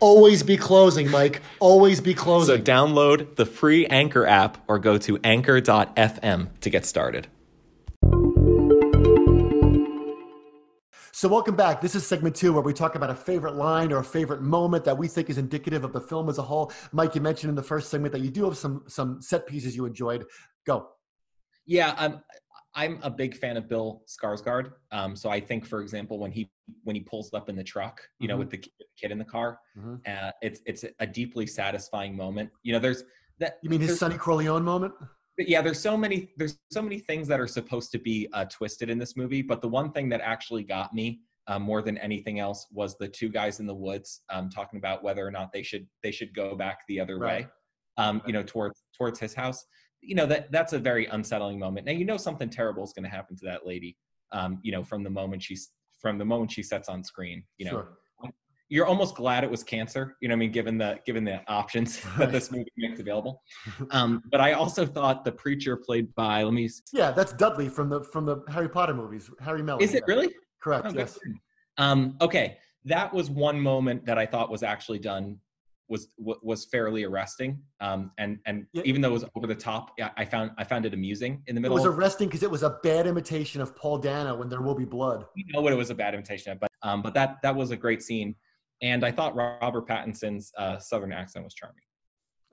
Always 0.00 0.42
be 0.42 0.56
closing, 0.56 1.10
Mike. 1.10 1.42
Always 1.60 2.00
be 2.00 2.14
closing. 2.14 2.56
So 2.56 2.62
download 2.62 3.36
the 3.36 3.46
free 3.46 3.86
Anchor 3.86 4.26
app 4.26 4.58
or 4.68 4.78
go 4.78 4.98
to 4.98 5.18
anchor.fm 5.24 6.48
to 6.60 6.70
get 6.70 6.84
started. 6.84 7.28
So, 11.16 11.28
welcome 11.28 11.54
back. 11.54 11.80
This 11.80 11.94
is 11.94 12.04
segment 12.04 12.34
two 12.34 12.52
where 12.52 12.60
we 12.60 12.72
talk 12.74 12.96
about 12.96 13.08
a 13.08 13.14
favorite 13.14 13.54
line 13.54 13.92
or 13.92 13.98
a 13.98 14.04
favorite 14.04 14.42
moment 14.42 14.84
that 14.84 14.98
we 14.98 15.06
think 15.06 15.30
is 15.30 15.38
indicative 15.38 15.84
of 15.84 15.92
the 15.92 16.00
film 16.00 16.28
as 16.28 16.38
a 16.38 16.42
whole. 16.42 16.72
Mike, 16.90 17.14
you 17.14 17.20
mentioned 17.20 17.50
in 17.50 17.54
the 17.54 17.62
first 17.62 17.88
segment 17.88 18.12
that 18.12 18.20
you 18.20 18.30
do 18.30 18.44
have 18.44 18.58
some 18.58 18.82
some 18.88 19.22
set 19.22 19.46
pieces 19.46 19.76
you 19.76 19.86
enjoyed. 19.86 20.24
Go. 20.66 20.88
Yeah, 21.66 21.94
I'm 21.96 22.20
I'm 22.74 22.98
a 23.02 23.10
big 23.10 23.36
fan 23.36 23.56
of 23.56 23.68
Bill 23.68 24.02
Skarsgård. 24.08 24.72
Um, 24.90 25.14
so 25.14 25.30
I 25.30 25.40
think, 25.40 25.64
for 25.64 25.80
example, 25.80 26.18
when 26.18 26.32
he 26.32 26.50
when 26.82 26.96
he 26.96 27.02
pulls 27.02 27.32
up 27.34 27.48
in 27.48 27.56
the 27.56 27.64
truck, 27.64 28.00
you 28.18 28.26
know, 28.28 28.36
Mhm. 28.36 28.38
with 28.38 28.50
the 28.50 28.64
kid 28.98 29.10
in 29.12 29.18
the 29.18 29.24
car, 29.24 29.60
Mhm. 29.76 30.00
uh, 30.08 30.32
it's 30.42 30.60
it's 30.66 30.84
a 30.98 31.06
deeply 31.06 31.46
satisfying 31.46 32.16
moment. 32.16 32.50
You 32.62 32.72
know, 32.72 32.78
there's 32.78 33.04
that. 33.38 33.58
You 33.62 33.70
mean 33.70 33.80
his 33.80 33.98
Sonny 33.98 34.16
Corleone 34.18 34.64
moment? 34.64 34.94
but 35.36 35.48
yeah 35.48 35.60
there's 35.60 35.80
so 35.80 35.96
many 35.96 36.32
there's 36.36 36.60
so 36.70 36.80
many 36.80 37.00
things 37.00 37.26
that 37.26 37.40
are 37.40 37.48
supposed 37.48 37.90
to 37.90 37.98
be 37.98 38.28
uh, 38.34 38.44
twisted 38.44 38.88
in 38.88 38.98
this 39.00 39.16
movie 39.16 39.42
but 39.42 39.60
the 39.60 39.66
one 39.66 39.90
thing 39.90 40.08
that 40.08 40.20
actually 40.20 40.62
got 40.62 40.94
me 40.94 41.22
uh, 41.48 41.58
more 41.58 41.82
than 41.82 41.98
anything 41.98 42.38
else 42.38 42.68
was 42.70 42.96
the 42.98 43.08
two 43.08 43.28
guys 43.28 43.58
in 43.58 43.66
the 43.66 43.74
woods 43.74 44.22
um, 44.30 44.48
talking 44.48 44.78
about 44.78 45.02
whether 45.02 45.26
or 45.26 45.32
not 45.32 45.50
they 45.52 45.60
should 45.64 45.88
they 46.04 46.12
should 46.12 46.32
go 46.36 46.54
back 46.54 46.78
the 46.86 47.00
other 47.00 47.18
Right. 47.18 47.46
way 47.46 47.50
um, 47.96 48.22
you 48.28 48.32
know 48.32 48.44
towards 48.44 48.84
towards 48.96 49.18
his 49.18 49.34
house 49.34 49.66
you 50.06 50.14
know 50.14 50.26
that 50.26 50.50
that's 50.52 50.72
a 50.72 50.78
very 50.78 51.06
unsettling 51.06 51.58
moment 51.58 51.86
now 51.86 51.92
you 51.92 52.04
know 52.04 52.16
something 52.16 52.48
terrible 52.48 52.84
is 52.84 52.92
going 52.92 53.04
to 53.04 53.10
happen 53.10 53.36
to 53.36 53.44
that 53.44 53.66
lady 53.66 53.96
um, 54.32 54.58
you 54.62 54.72
know 54.72 54.82
from 54.82 55.02
the 55.02 55.10
moment 55.10 55.42
she's 55.42 55.70
from 56.00 56.18
the 56.18 56.24
moment 56.24 56.50
she 56.50 56.62
sets 56.62 56.88
on 56.88 57.02
screen 57.02 57.42
you 57.58 57.66
know 57.66 57.72
Sure. 57.72 58.32
you're 58.68 58.86
almost 58.86 59.14
glad 59.14 59.44
it 59.44 59.50
was 59.50 59.62
cancer. 59.62 60.16
You 60.20 60.28
know, 60.28 60.34
what 60.34 60.38
I 60.38 60.40
mean, 60.40 60.52
given 60.52 60.78
the 60.78 60.98
given 61.06 61.24
the 61.24 61.40
options 61.48 62.00
that 62.18 62.32
this 62.32 62.50
movie 62.50 62.72
makes 62.76 63.00
available. 63.00 63.42
Um, 63.90 64.22
but 64.30 64.40
I 64.40 64.52
also 64.52 64.86
thought 64.86 65.24
the 65.24 65.32
preacher 65.32 65.76
played 65.76 66.14
by 66.14 66.42
let 66.42 66.54
me. 66.54 66.68
Yeah, 66.92 67.10
that's 67.10 67.32
Dudley 67.32 67.68
from 67.68 67.88
the 67.88 68.02
from 68.02 68.24
the 68.26 68.42
Harry 68.48 68.68
Potter 68.68 68.94
movies. 68.94 69.30
Harry 69.40 69.62
Melling. 69.62 69.82
Is 69.82 69.94
it 69.94 70.04
really? 70.06 70.34
Correct. 70.62 70.86
Oh, 70.88 70.92
yes. 70.94 71.18
Um, 71.78 72.16
okay, 72.20 72.58
that 72.84 73.12
was 73.12 73.30
one 73.30 73.60
moment 73.60 74.04
that 74.06 74.18
I 74.18 74.26
thought 74.26 74.50
was 74.50 74.62
actually 74.62 74.98
done 74.98 75.38
was 75.88 76.08
was 76.18 76.64
fairly 76.66 77.04
arresting. 77.04 77.60
Um, 77.80 78.10
and 78.18 78.38
and 78.46 78.66
yeah. 78.72 78.82
even 78.84 79.00
though 79.00 79.10
it 79.10 79.12
was 79.12 79.24
over 79.34 79.46
the 79.46 79.54
top, 79.54 79.92
I 80.16 80.24
found 80.24 80.52
I 80.56 80.64
found 80.64 80.86
it 80.86 80.94
amusing 80.94 81.42
in 81.46 81.54
the 81.54 81.60
middle. 81.60 81.76
It 81.76 81.80
was 81.80 81.86
arresting 81.86 82.28
because 82.28 82.42
it 82.42 82.50
was 82.50 82.62
a 82.62 82.78
bad 82.82 83.06
imitation 83.06 83.60
of 83.60 83.76
Paul 83.76 83.98
Dano 83.98 84.36
when 84.36 84.48
There 84.48 84.62
Will 84.62 84.74
Be 84.74 84.84
Blood. 84.84 85.26
You 85.36 85.44
know 85.52 85.60
what 85.60 85.72
it 85.72 85.76
was 85.76 85.90
a 85.90 85.94
bad 85.94 86.14
imitation 86.14 86.52
of, 86.52 86.60
but 86.60 86.70
um, 86.82 87.02
but 87.02 87.14
that 87.14 87.36
that 87.42 87.54
was 87.54 87.70
a 87.70 87.76
great 87.76 88.02
scene, 88.02 88.34
and 88.82 89.04
I 89.04 89.12
thought 89.12 89.34
Robert 89.34 89.86
Pattinson's 89.86 90.52
uh, 90.56 90.78
southern 90.78 91.12
accent 91.12 91.44
was 91.44 91.54
charming. 91.54 91.82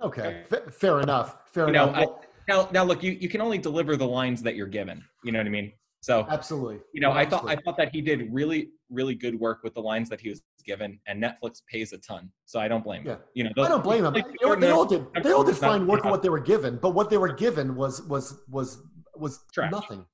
Okay, 0.01 0.43
F- 0.51 0.73
fair 0.73 0.99
enough. 0.99 1.37
Fair 1.51 1.65
you 1.65 1.69
enough. 1.69 1.95
I, 1.95 2.07
now 2.47 2.69
now 2.71 2.83
look, 2.83 3.01
you 3.03 3.11
you 3.11 3.29
can 3.29 3.39
only 3.39 3.57
deliver 3.57 3.95
the 3.95 4.07
lines 4.07 4.41
that 4.43 4.55
you're 4.55 4.67
given. 4.67 5.03
You 5.23 5.31
know 5.31 5.39
what 5.39 5.47
I 5.47 5.51
mean? 5.51 5.71
So 6.01 6.25
absolutely, 6.29 6.79
you 6.93 6.99
know, 6.99 7.11
absolutely. 7.11 7.51
I 7.51 7.55
thought 7.55 7.59
I 7.59 7.63
thought 7.63 7.77
that 7.77 7.93
he 7.93 8.01
did 8.01 8.33
really 8.33 8.71
really 8.91 9.15
good 9.15 9.39
work 9.39 9.63
with 9.63 9.73
the 9.73 9.81
lines 9.81 10.09
that 10.09 10.21
he 10.21 10.29
was 10.29 10.41
given, 10.65 10.99
and 11.07 11.21
Netflix 11.21 11.61
pays 11.71 11.93
a 11.93 11.97
ton, 11.97 12.29
so 12.45 12.59
I 12.59 12.67
don't 12.67 12.83
blame 12.83 13.03
him. 13.03 13.07
Yeah. 13.07 13.15
You 13.33 13.43
know, 13.45 13.49
those, 13.55 13.65
I 13.65 13.69
don't 13.69 13.83
blame 13.83 14.05
him. 14.05 14.13
They, 14.13 14.23
they, 14.59 14.69
all 14.71 14.85
did. 14.85 15.05
They 15.23 15.31
all 15.31 15.43
did 15.43 15.57
fine 15.57 15.87
work 15.87 16.03
with 16.03 16.11
what 16.11 16.21
they 16.21 16.29
were 16.29 16.39
given, 16.39 16.77
but 16.77 16.91
what 16.91 17.09
they 17.09 17.17
were 17.17 17.33
given 17.33 17.75
was 17.75 18.01
was 18.03 18.41
was 18.49 18.83
was 19.15 19.39
Trash. 19.53 19.71
nothing. 19.71 20.05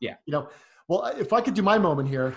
Yeah. 0.00 0.14
You 0.26 0.32
know, 0.32 0.48
well, 0.88 1.06
if 1.18 1.32
I 1.32 1.40
could 1.40 1.54
do 1.54 1.62
my 1.62 1.78
moment 1.78 2.08
here, 2.08 2.36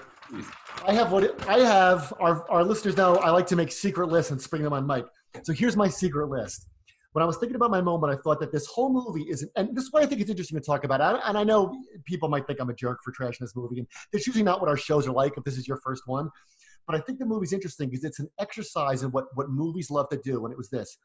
I 0.86 0.94
have 0.94 1.12
what 1.12 1.24
it, 1.24 1.36
I 1.48 1.60
have. 1.60 2.14
Our 2.20 2.50
our 2.50 2.64
listeners 2.64 2.98
know 2.98 3.16
I 3.18 3.30
like 3.30 3.48
to 3.48 3.56
make 3.56 3.72
secret 3.72 4.08
lists 4.08 4.32
and 4.32 4.42
spring 4.42 4.64
them 4.64 4.74
on 4.74 4.86
Mike. 4.86 5.06
So 5.44 5.54
here's 5.54 5.76
my 5.76 5.88
secret 5.88 6.30
list 6.30 6.68
when 7.14 7.22
I 7.22 7.26
was 7.26 7.38
thinking 7.38 7.56
about 7.56 7.72
my 7.72 7.82
moment, 7.82 8.12
I 8.12 8.22
thought 8.22 8.40
that 8.40 8.52
this 8.52 8.66
whole 8.66 8.92
movie 8.92 9.30
is, 9.30 9.48
and 9.56 9.76
this 9.76 9.86
is 9.86 9.92
why 9.92 10.02
I 10.02 10.06
think 10.08 10.20
it's 10.20 10.30
interesting 10.30 10.60
to 10.60 10.66
talk 10.66 10.84
about. 10.84 11.22
And 11.26 11.38
I 11.38 11.44
know 11.44 11.80
people 12.06 12.28
might 12.28 12.46
think 12.48 12.60
I'm 12.60 12.70
a 12.70 12.74
jerk 12.74 13.00
for 13.04 13.14
trashing 13.14 13.40
this 13.40 13.56
movie, 13.56 13.80
and 13.80 13.88
that's 14.12 14.26
usually 14.26 14.44
not 14.44 14.60
what 14.60 14.70
our 14.70 14.78
shows 14.78 15.08
are 15.08 15.12
like 15.12 15.34
if 15.38 15.44
this 15.44 15.58
is 15.58 15.68
your 15.68 15.78
first 15.78 16.04
one. 16.08 16.30
But 16.88 16.96
I 16.96 17.00
think 17.00 17.20
the 17.20 17.26
movie's 17.26 17.54
interesting 17.54 17.90
because 17.90 18.04
it's 18.04 18.20
an 18.20 18.30
exercise 18.40 19.04
in 19.04 19.12
what, 19.12 19.26
what 19.36 19.50
movies 19.50 19.92
love 19.92 20.10
to 20.10 20.18
do, 20.18 20.44
and 20.46 20.52
it 20.52 20.58
was 20.58 20.70
this. 20.70 20.98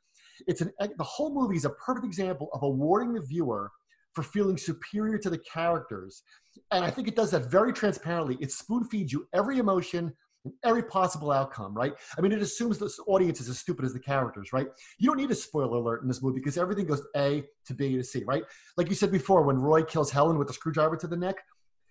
It's 0.47 0.61
an 0.62 0.73
the 0.79 1.05
whole 1.05 1.35
movie 1.35 1.57
is 1.57 1.65
a 1.65 1.71
perfect 1.71 2.07
example 2.07 2.49
of 2.53 2.62
awarding 2.62 3.12
the 3.12 3.21
viewer 3.21 3.71
for 4.15 4.23
feeling 4.23 4.57
superior 4.57 5.19
to 5.19 5.31
the 5.31 5.38
characters, 5.38 6.23
and 6.71 6.85
I 6.85 6.91
think 6.91 7.07
it 7.07 7.17
does 7.17 7.33
that 7.33 7.50
very 7.50 7.73
transparently. 7.73 8.38
It 8.41 8.50
spoon 8.50 8.85
feeds 8.85 9.12
you 9.12 9.29
every 9.35 9.59
emotion, 9.59 10.15
every 10.64 10.83
possible 10.83 11.30
outcome, 11.30 11.75
right? 11.75 11.92
I 12.16 12.21
mean, 12.21 12.33
it 12.33 12.40
assumes 12.40 12.78
the 12.78 12.90
audience 13.07 13.40
is 13.40 13.49
as 13.49 13.59
stupid 13.59 13.85
as 13.85 13.92
the 13.92 14.00
characters, 14.00 14.52
right? 14.52 14.68
You 14.99 15.09
don't 15.09 15.16
need 15.16 15.30
a 15.30 15.35
spoiler 15.35 15.76
alert 15.76 16.02
in 16.02 16.09
this 16.09 16.23
movie 16.23 16.38
because 16.38 16.57
everything 16.57 16.87
goes 16.87 17.02
A 17.16 17.45
to 17.66 17.75
B 17.75 17.97
to 17.97 18.04
C, 18.04 18.25
right? 18.25 18.45
Like 18.76 18.88
you 18.88 18.95
said 18.95 19.11
before, 19.11 19.42
when 19.42 19.59
Roy 19.59 19.83
kills 19.83 20.11
Helen 20.11 20.38
with 20.38 20.49
the 20.49 20.54
screwdriver 20.54 20.97
to 20.97 21.07
the 21.07 21.16
neck. 21.16 21.37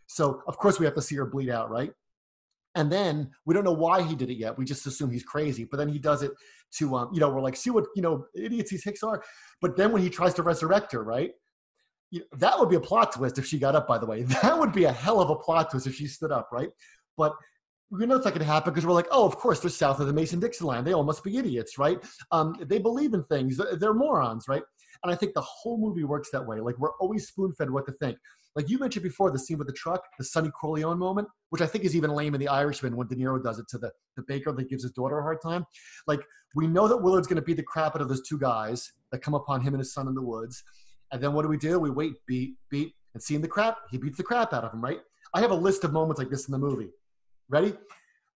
So, 0.08 0.42
of 0.48 0.58
course, 0.58 0.80
we 0.80 0.86
have 0.86 0.96
to 0.96 1.01
see 1.01 1.16
her 1.16 1.25
bleed 1.25 1.50
out, 1.50 1.70
right? 1.70 1.92
And 2.75 2.92
then 2.92 3.32
we 3.46 3.54
don't 3.54 3.63
know 3.63 3.74
why 3.74 4.04
he 4.04 4.16
did 4.16 4.30
it 4.30 4.38
yet. 4.38 4.58
We 4.58 4.63
just 4.63 4.86
assume 4.86 5.10
he's 5.10 5.24
crazy. 5.24 5.63
But 5.63 5.77
then 5.77 5.89
he 5.89 6.00
does 6.00 6.22
it 6.22 6.32
to, 6.75 6.96
um, 6.96 7.10
you 7.12 7.20
know, 7.20 7.30
we're 7.30 7.42
like, 7.42 7.56
see 7.56 7.72
what, 7.72 7.86
you 7.96 8.01
know, 8.01 8.25
idiots 8.36 8.70
these 8.70 8.84
Hicks 8.84 9.04
are. 9.04 9.24
But 9.62 9.75
then 9.75 9.92
when 9.92 10.01
he 10.01 10.10
tries 10.10 10.34
to 10.36 10.44
resurrect 10.44 10.92
her, 10.92 11.04
right? 11.04 11.32
You 12.12 12.20
know, 12.20 12.25
that 12.38 12.58
would 12.58 12.70
be 12.70 12.75
a 12.75 12.80
plot 12.80 13.13
twist 13.13 13.38
if 13.39 13.46
she 13.46 13.58
got 13.58 13.75
up, 13.75 13.88
by 13.88 13.98
the 13.98 14.06
way. 14.06 14.24
That 14.42 14.58
would 14.58 14.74
be 14.74 14.86
a 14.86 14.92
hell 14.92 15.20
of 15.20 15.30
a 15.30 15.36
plot 15.36 15.72
twist 15.72 15.88
if 15.88 15.96
she 15.96 16.08
stood 16.08 16.32
up, 16.32 16.50
right? 16.51 16.70
But 17.18 17.34
we 17.89 18.06
know 18.06 18.15
it's 18.15 18.25
not 18.25 18.34
going 18.34 18.46
to 18.46 18.51
happen 18.51 18.74
because 18.74 18.86
we're 18.86 18.94
like, 18.94 19.08
oh, 19.12 19.25
of 19.25 19.38
course, 19.38 19.60
they're 19.60 19.70
south 19.70 20.00
of 20.00 20.08
the 20.08 20.13
Mason-Dixon 20.13 20.65
line. 20.65 20.84
They 20.84 20.94
all 20.94 21.03
must 21.03 21.24
be 21.24 21.38
idiots, 21.38 21.77
right? 21.77 21.98
Um, 22.32 22.56
they 22.60 22.79
believe 22.79 23.13
in 23.13 23.24
things. 23.25 23.60
They're 23.79 23.94
morons, 23.94 24.46
right? 24.48 24.63
And 25.03 25.12
I 25.12 25.15
think 25.15 25.34
the 25.34 25.41
whole 25.41 25.77
movie 25.77 26.03
works 26.03 26.29
that 26.32 26.46
way. 26.46 26.60
Like 26.60 26.77
we're 26.79 26.96
always 27.00 27.27
spoon-fed 27.27 27.70
what 27.70 27.86
to 27.86 27.94
think. 27.94 28.17
Like 28.56 28.70
you 28.70 28.79
mentioned 28.79 29.03
before, 29.03 29.29
the 29.29 29.38
scene 29.38 29.60
with 29.60 29.67
the 29.67 29.74
truck, 29.74 30.01
the 30.17 30.25
Sonny 30.25 30.50
Corleone 30.50 30.98
moment, 30.98 31.27
which 31.50 31.62
I 31.62 31.67
think 31.67 31.84
is 31.84 31.96
even 31.96 32.10
lame 32.10 32.34
in 32.34 32.39
The 32.39 32.48
Irishman 32.48 32.96
when 32.98 33.08
De 33.08 33.15
Niro 33.15 33.41
does 33.41 33.60
it 33.60 33.67
to 33.70 33.77
the, 33.77 33.91
the 34.15 34.24
baker 34.27 34.51
that 34.51 34.67
gives 34.67 34.82
his 34.82 34.91
daughter 34.94 35.20
a 35.20 35.22
hard 35.22 35.38
time. 35.44 35.63
Like 36.08 36.22
we 36.56 36.65
know 36.65 36.88
that 36.88 36.98
Willard's 36.98 37.27
going 37.27 37.36
to 37.36 37.44
beat 37.44 37.58
the 37.58 37.63
crap 37.63 37.96
out 37.96 38.01
of 38.01 38.10
those 38.10 38.27
two 38.27 38.39
guys 38.39 38.91
that 39.12 39.22
come 39.22 39.36
upon 39.36 39.62
him 39.62 39.75
and 39.75 39.79
his 39.79 39.94
son 39.94 40.08
in 40.08 40.15
the 40.15 40.24
woods. 40.24 40.63
And 41.12 41.22
then 41.22 41.34
what 41.34 41.44
do 41.44 41.48
we 41.50 41.58
do? 41.58 41.79
We 41.79 41.91
wait, 41.91 42.13
beat, 42.27 42.56
beat, 42.72 42.94
and 43.13 43.22
seeing 43.22 43.41
the 43.41 43.48
crap, 43.48 43.77
he 43.91 44.00
beats 44.00 44.17
the 44.17 44.24
crap 44.24 44.53
out 44.53 44.63
of 44.63 44.74
him, 44.74 44.82
right? 44.82 45.00
I 45.36 45.41
have 45.41 45.51
a 45.51 45.56
list 45.56 45.84
of 45.84 45.94
moments 45.94 46.17
like 46.17 46.32
this 46.32 46.48
in 46.48 46.51
the 46.51 46.58
movie. 46.58 46.89
Ready? 47.50 47.74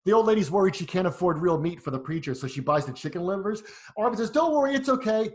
The 0.04 0.12
old 0.12 0.26
lady's 0.26 0.50
worried 0.50 0.76
she 0.76 0.86
can't 0.86 1.06
afford 1.06 1.38
real 1.38 1.58
meat 1.58 1.82
for 1.82 1.90
the 1.90 1.98
preacher, 1.98 2.34
so 2.34 2.46
she 2.46 2.60
buys 2.60 2.86
the 2.86 2.92
chicken 2.92 3.22
livers. 3.22 3.62
Arvin 3.98 4.16
says, 4.16 4.30
Don't 4.30 4.54
worry, 4.54 4.74
it's 4.74 4.88
okay. 4.88 5.30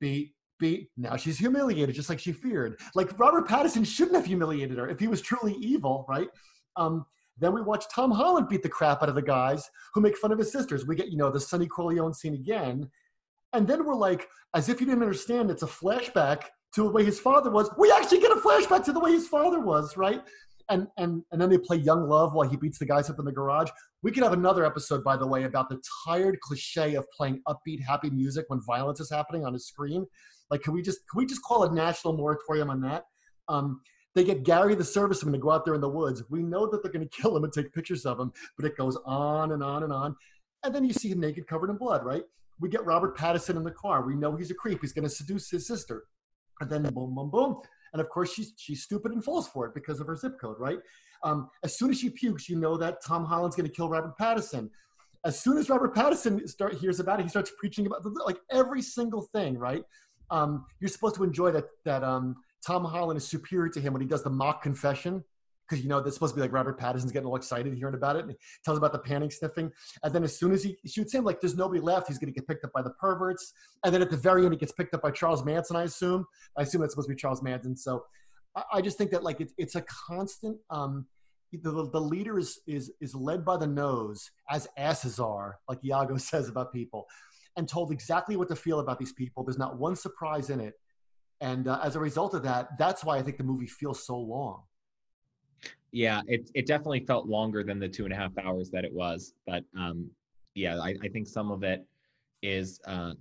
Beat, 0.00 0.34
beat. 0.58 0.90
Now 0.96 1.16
she's 1.16 1.38
humiliated, 1.38 1.94
just 1.94 2.08
like 2.08 2.18
she 2.18 2.32
feared. 2.32 2.78
Like 2.94 3.18
Robert 3.18 3.48
Pattinson 3.48 3.86
shouldn't 3.86 4.16
have 4.16 4.26
humiliated 4.26 4.78
her 4.78 4.88
if 4.88 5.00
he 5.00 5.08
was 5.08 5.22
truly 5.22 5.54
evil, 5.54 6.04
right? 6.08 6.28
Um, 6.76 7.06
then 7.38 7.54
we 7.54 7.62
watch 7.62 7.84
Tom 7.92 8.10
Holland 8.10 8.48
beat 8.48 8.62
the 8.62 8.68
crap 8.68 9.02
out 9.02 9.08
of 9.08 9.14
the 9.14 9.22
guys 9.22 9.68
who 9.94 10.00
make 10.00 10.16
fun 10.16 10.32
of 10.32 10.38
his 10.38 10.52
sisters. 10.52 10.86
We 10.86 10.96
get, 10.96 11.08
you 11.08 11.16
know, 11.16 11.30
the 11.30 11.40
Sonny 11.40 11.66
Corleone 11.66 12.12
scene 12.12 12.34
again. 12.34 12.90
And 13.52 13.66
then 13.66 13.86
we're 13.86 13.94
like, 13.94 14.28
as 14.54 14.68
if 14.68 14.80
you 14.80 14.86
didn't 14.86 15.02
understand, 15.02 15.50
it's 15.50 15.62
a 15.62 15.66
flashback 15.66 16.42
to 16.74 16.82
the 16.82 16.90
way 16.90 17.04
his 17.04 17.20
father 17.20 17.50
was. 17.50 17.70
We 17.78 17.90
actually 17.92 18.20
get 18.20 18.32
a 18.32 18.40
flashback 18.40 18.84
to 18.84 18.92
the 18.92 19.00
way 19.00 19.12
his 19.12 19.28
father 19.28 19.60
was, 19.60 19.96
right? 19.96 20.22
And 20.70 20.86
and 20.96 21.22
and 21.32 21.40
then 21.40 21.50
they 21.50 21.58
play 21.58 21.76
Young 21.76 22.08
Love 22.08 22.34
while 22.34 22.48
he 22.48 22.56
beats 22.56 22.78
the 22.78 22.86
guys 22.86 23.08
up 23.10 23.18
in 23.18 23.24
the 23.24 23.32
garage. 23.32 23.70
We 24.02 24.12
could 24.12 24.22
have 24.22 24.32
another 24.32 24.64
episode, 24.64 25.02
by 25.02 25.16
the 25.16 25.26
way, 25.26 25.44
about 25.44 25.68
the 25.68 25.80
tired 26.06 26.38
cliche 26.40 26.94
of 26.94 27.06
playing 27.16 27.42
upbeat, 27.48 27.82
happy 27.82 28.10
music 28.10 28.44
when 28.48 28.60
violence 28.66 29.00
is 29.00 29.10
happening 29.10 29.44
on 29.44 29.54
a 29.54 29.58
screen. 29.58 30.06
Like, 30.50 30.62
can 30.62 30.72
we 30.72 30.82
just 30.82 31.00
can 31.10 31.18
we 31.18 31.26
just 31.26 31.42
call 31.42 31.64
a 31.64 31.72
national 31.72 32.16
moratorium 32.16 32.70
on 32.70 32.80
that? 32.82 33.04
Um, 33.48 33.80
they 34.14 34.24
get 34.24 34.42
Gary 34.42 34.74
the 34.74 34.84
serviceman 34.84 35.32
to 35.32 35.38
go 35.38 35.50
out 35.50 35.64
there 35.64 35.74
in 35.74 35.80
the 35.80 35.88
woods. 35.88 36.22
We 36.28 36.42
know 36.42 36.66
that 36.66 36.82
they're 36.82 36.92
going 36.92 37.08
to 37.08 37.16
kill 37.22 37.36
him 37.36 37.44
and 37.44 37.52
take 37.52 37.72
pictures 37.72 38.04
of 38.04 38.18
him, 38.18 38.32
but 38.56 38.66
it 38.66 38.76
goes 38.76 38.98
on 39.04 39.52
and 39.52 39.62
on 39.62 39.84
and 39.84 39.92
on. 39.92 40.16
And 40.64 40.74
then 40.74 40.84
you 40.84 40.92
see 40.92 41.08
him 41.08 41.20
naked, 41.20 41.46
covered 41.46 41.70
in 41.70 41.76
blood, 41.76 42.04
right? 42.04 42.24
We 42.60 42.68
get 42.68 42.84
Robert 42.84 43.16
Pattinson 43.16 43.56
in 43.56 43.62
the 43.62 43.70
car. 43.70 44.04
We 44.04 44.16
know 44.16 44.34
he's 44.34 44.50
a 44.50 44.54
creep. 44.54 44.80
He's 44.80 44.92
going 44.92 45.04
to 45.04 45.10
seduce 45.10 45.50
his 45.50 45.66
sister. 45.66 46.04
And 46.60 46.68
then 46.68 46.82
boom, 46.82 47.14
boom, 47.14 47.30
boom. 47.30 47.60
And 47.92 48.00
of 48.00 48.08
course, 48.08 48.32
she's 48.32 48.52
she's 48.56 48.82
stupid 48.82 49.12
and 49.12 49.24
falls 49.24 49.48
for 49.48 49.66
it 49.66 49.74
because 49.74 50.00
of 50.00 50.06
her 50.06 50.16
zip 50.16 50.40
code, 50.40 50.56
right? 50.58 50.78
Um, 51.22 51.48
as 51.64 51.78
soon 51.78 51.90
as 51.90 51.98
she 51.98 52.10
pukes, 52.10 52.48
you 52.48 52.56
know 52.56 52.76
that 52.76 53.04
Tom 53.04 53.24
Holland's 53.24 53.56
going 53.56 53.68
to 53.68 53.74
kill 53.74 53.88
Robert 53.88 54.16
Pattinson. 54.18 54.70
As 55.24 55.38
soon 55.38 55.58
as 55.58 55.68
Robert 55.68 55.94
Pattinson 55.94 56.48
start 56.48 56.74
hears 56.74 57.00
about 57.00 57.18
it, 57.18 57.24
he 57.24 57.28
starts 57.28 57.52
preaching 57.58 57.86
about 57.86 58.04
like 58.26 58.38
every 58.50 58.82
single 58.82 59.22
thing, 59.22 59.58
right? 59.58 59.82
Um, 60.30 60.66
you're 60.80 60.88
supposed 60.88 61.16
to 61.16 61.24
enjoy 61.24 61.50
that 61.52 61.66
that 61.84 62.04
um, 62.04 62.36
Tom 62.64 62.84
Holland 62.84 63.16
is 63.16 63.26
superior 63.26 63.70
to 63.70 63.80
him 63.80 63.92
when 63.92 64.02
he 64.02 64.08
does 64.08 64.22
the 64.22 64.30
mock 64.30 64.62
confession 64.62 65.24
because 65.68 65.82
you 65.82 65.88
know 65.88 66.00
that's 66.00 66.14
supposed 66.16 66.34
to 66.34 66.36
be 66.36 66.42
like 66.42 66.52
Robert 66.52 66.78
Pattinson's 66.78 67.12
getting 67.12 67.26
all 67.26 67.36
excited 67.36 67.74
hearing 67.74 67.94
about 67.94 68.16
it. 68.16 68.22
And 68.22 68.30
he 68.30 68.36
tells 68.64 68.78
about 68.78 68.92
the 68.92 68.98
panic 68.98 69.32
sniffing, 69.32 69.70
and 70.02 70.14
then 70.14 70.24
as 70.24 70.38
soon 70.38 70.52
as 70.52 70.62
he 70.62 70.76
shoots 70.86 71.12
him, 71.12 71.24
like 71.24 71.40
there's 71.40 71.56
nobody 71.56 71.80
left, 71.80 72.08
he's 72.08 72.18
going 72.18 72.32
to 72.32 72.38
get 72.38 72.46
picked 72.46 72.64
up 72.64 72.72
by 72.72 72.82
the 72.82 72.90
perverts, 72.90 73.52
and 73.84 73.94
then 73.94 74.02
at 74.02 74.10
the 74.10 74.16
very 74.16 74.44
end, 74.44 74.52
he 74.52 74.58
gets 74.58 74.72
picked 74.72 74.94
up 74.94 75.02
by 75.02 75.10
Charles 75.10 75.44
Manson. 75.44 75.76
I 75.76 75.84
assume. 75.84 76.26
I 76.56 76.62
assume 76.62 76.80
that's 76.80 76.94
supposed 76.94 77.08
to 77.08 77.14
be 77.14 77.20
Charles 77.20 77.42
Manson. 77.42 77.76
So 77.76 78.04
I, 78.56 78.62
I 78.74 78.80
just 78.80 78.98
think 78.98 79.10
that 79.10 79.22
like 79.22 79.40
it, 79.40 79.52
it's 79.58 79.74
a 79.74 79.82
constant. 79.82 80.58
Um, 80.70 81.06
the, 81.52 81.88
the 81.90 82.00
leader 82.00 82.38
is 82.38 82.60
is 82.66 82.92
is 83.00 83.14
led 83.14 83.44
by 83.44 83.56
the 83.56 83.66
nose, 83.66 84.30
as 84.50 84.68
asses 84.76 85.18
are, 85.18 85.58
like 85.68 85.84
Iago 85.84 86.16
says 86.18 86.48
about 86.48 86.72
people, 86.72 87.06
and 87.56 87.68
told 87.68 87.92
exactly 87.92 88.36
what 88.36 88.48
to 88.48 88.56
feel 88.56 88.80
about 88.80 88.98
these 88.98 89.12
people. 89.12 89.44
There's 89.44 89.58
not 89.58 89.78
one 89.78 89.96
surprise 89.96 90.50
in 90.50 90.60
it. 90.60 90.74
And 91.40 91.68
uh, 91.68 91.78
as 91.82 91.94
a 91.94 92.00
result 92.00 92.34
of 92.34 92.42
that, 92.42 92.76
that's 92.78 93.04
why 93.04 93.16
I 93.16 93.22
think 93.22 93.36
the 93.36 93.44
movie 93.44 93.66
feels 93.66 94.04
so 94.04 94.18
long. 94.18 94.62
Yeah, 95.92 96.20
it 96.26 96.50
it 96.54 96.66
definitely 96.66 97.00
felt 97.00 97.26
longer 97.26 97.62
than 97.64 97.78
the 97.78 97.88
two 97.88 98.04
and 98.04 98.12
a 98.12 98.16
half 98.16 98.36
hours 98.38 98.70
that 98.70 98.84
it 98.84 98.92
was, 98.92 99.32
but 99.46 99.64
um, 99.76 100.10
yeah, 100.54 100.78
I, 100.78 100.94
I 101.02 101.08
think 101.08 101.26
some 101.26 101.50
of 101.50 101.62
it 101.62 101.86
is 102.42 102.80
uh, 102.86 103.14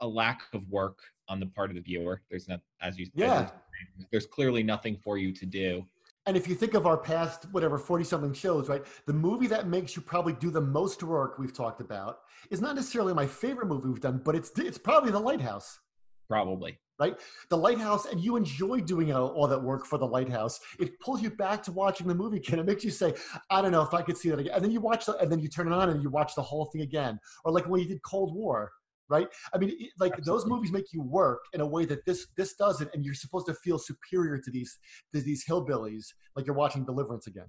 a 0.00 0.06
lack 0.06 0.42
of 0.52 0.68
work 0.68 0.98
on 1.28 1.38
the 1.38 1.46
part 1.46 1.70
of 1.70 1.76
the 1.76 1.82
viewer. 1.82 2.22
There's 2.28 2.48
not, 2.48 2.60
as 2.82 2.98
you 2.98 3.06
yeah, 3.14 3.42
as 3.42 4.06
there's 4.10 4.26
clearly 4.26 4.62
nothing 4.62 4.96
for 4.96 5.16
you 5.16 5.32
to 5.32 5.46
do. 5.46 5.84
And 6.26 6.36
if 6.36 6.46
you 6.46 6.54
think 6.54 6.74
of 6.74 6.86
our 6.86 6.98
past, 6.98 7.46
whatever, 7.50 7.78
40 7.78 8.04
something 8.04 8.34
shows, 8.34 8.68
right? 8.68 8.84
The 9.06 9.12
movie 9.12 9.46
that 9.46 9.68
makes 9.68 9.96
you 9.96 10.02
probably 10.02 10.34
do 10.34 10.50
the 10.50 10.60
most 10.60 11.02
work 11.02 11.38
we've 11.38 11.52
talked 11.52 11.80
about 11.80 12.20
is 12.50 12.60
not 12.60 12.74
necessarily 12.76 13.14
my 13.14 13.26
favorite 13.26 13.68
movie 13.68 13.88
we've 13.88 14.00
done, 14.00 14.20
but 14.22 14.34
it's, 14.34 14.50
it's 14.58 14.76
probably 14.76 15.10
The 15.10 15.18
Lighthouse. 15.18 15.80
Probably 16.28 16.78
right? 17.00 17.18
The 17.48 17.56
Lighthouse, 17.56 18.06
and 18.06 18.20
you 18.20 18.36
enjoy 18.36 18.80
doing 18.80 19.12
all 19.12 19.48
that 19.48 19.60
work 19.60 19.86
for 19.86 19.98
the 19.98 20.06
Lighthouse. 20.06 20.60
It 20.78 21.00
pulls 21.00 21.22
you 21.22 21.30
back 21.30 21.62
to 21.64 21.72
watching 21.72 22.06
the 22.06 22.14
movie 22.14 22.36
again. 22.36 22.58
It 22.58 22.66
makes 22.66 22.84
you 22.84 22.90
say, 22.90 23.14
I 23.50 23.62
don't 23.62 23.72
know 23.72 23.82
if 23.82 23.94
I 23.94 24.02
could 24.02 24.16
see 24.16 24.28
that 24.28 24.38
again. 24.38 24.52
And 24.54 24.64
then 24.64 24.70
you 24.70 24.80
watch 24.80 25.06
the, 25.06 25.16
and 25.16 25.32
then 25.32 25.40
you 25.40 25.48
turn 25.48 25.66
it 25.66 25.72
on 25.72 25.88
and 25.88 26.02
you 26.02 26.10
watch 26.10 26.34
the 26.34 26.42
whole 26.42 26.66
thing 26.66 26.82
again. 26.82 27.18
Or 27.44 27.52
like 27.52 27.66
when 27.66 27.80
you 27.80 27.88
did 27.88 28.02
Cold 28.02 28.34
War, 28.34 28.70
right? 29.08 29.28
I 29.54 29.58
mean, 29.58 29.70
like 29.98 30.12
Absolutely. 30.12 30.24
those 30.24 30.46
movies 30.46 30.72
make 30.72 30.92
you 30.92 31.02
work 31.02 31.40
in 31.54 31.60
a 31.60 31.66
way 31.66 31.84
that 31.86 32.04
this 32.04 32.28
this 32.36 32.54
doesn't, 32.54 32.90
and 32.94 33.04
you're 33.04 33.14
supposed 33.14 33.46
to 33.46 33.54
feel 33.54 33.78
superior 33.78 34.38
to 34.38 34.50
these 34.50 34.78
to 35.14 35.20
these 35.20 35.44
hillbillies, 35.44 36.06
like 36.36 36.46
you're 36.46 36.54
watching 36.54 36.84
Deliverance 36.84 37.26
again. 37.26 37.48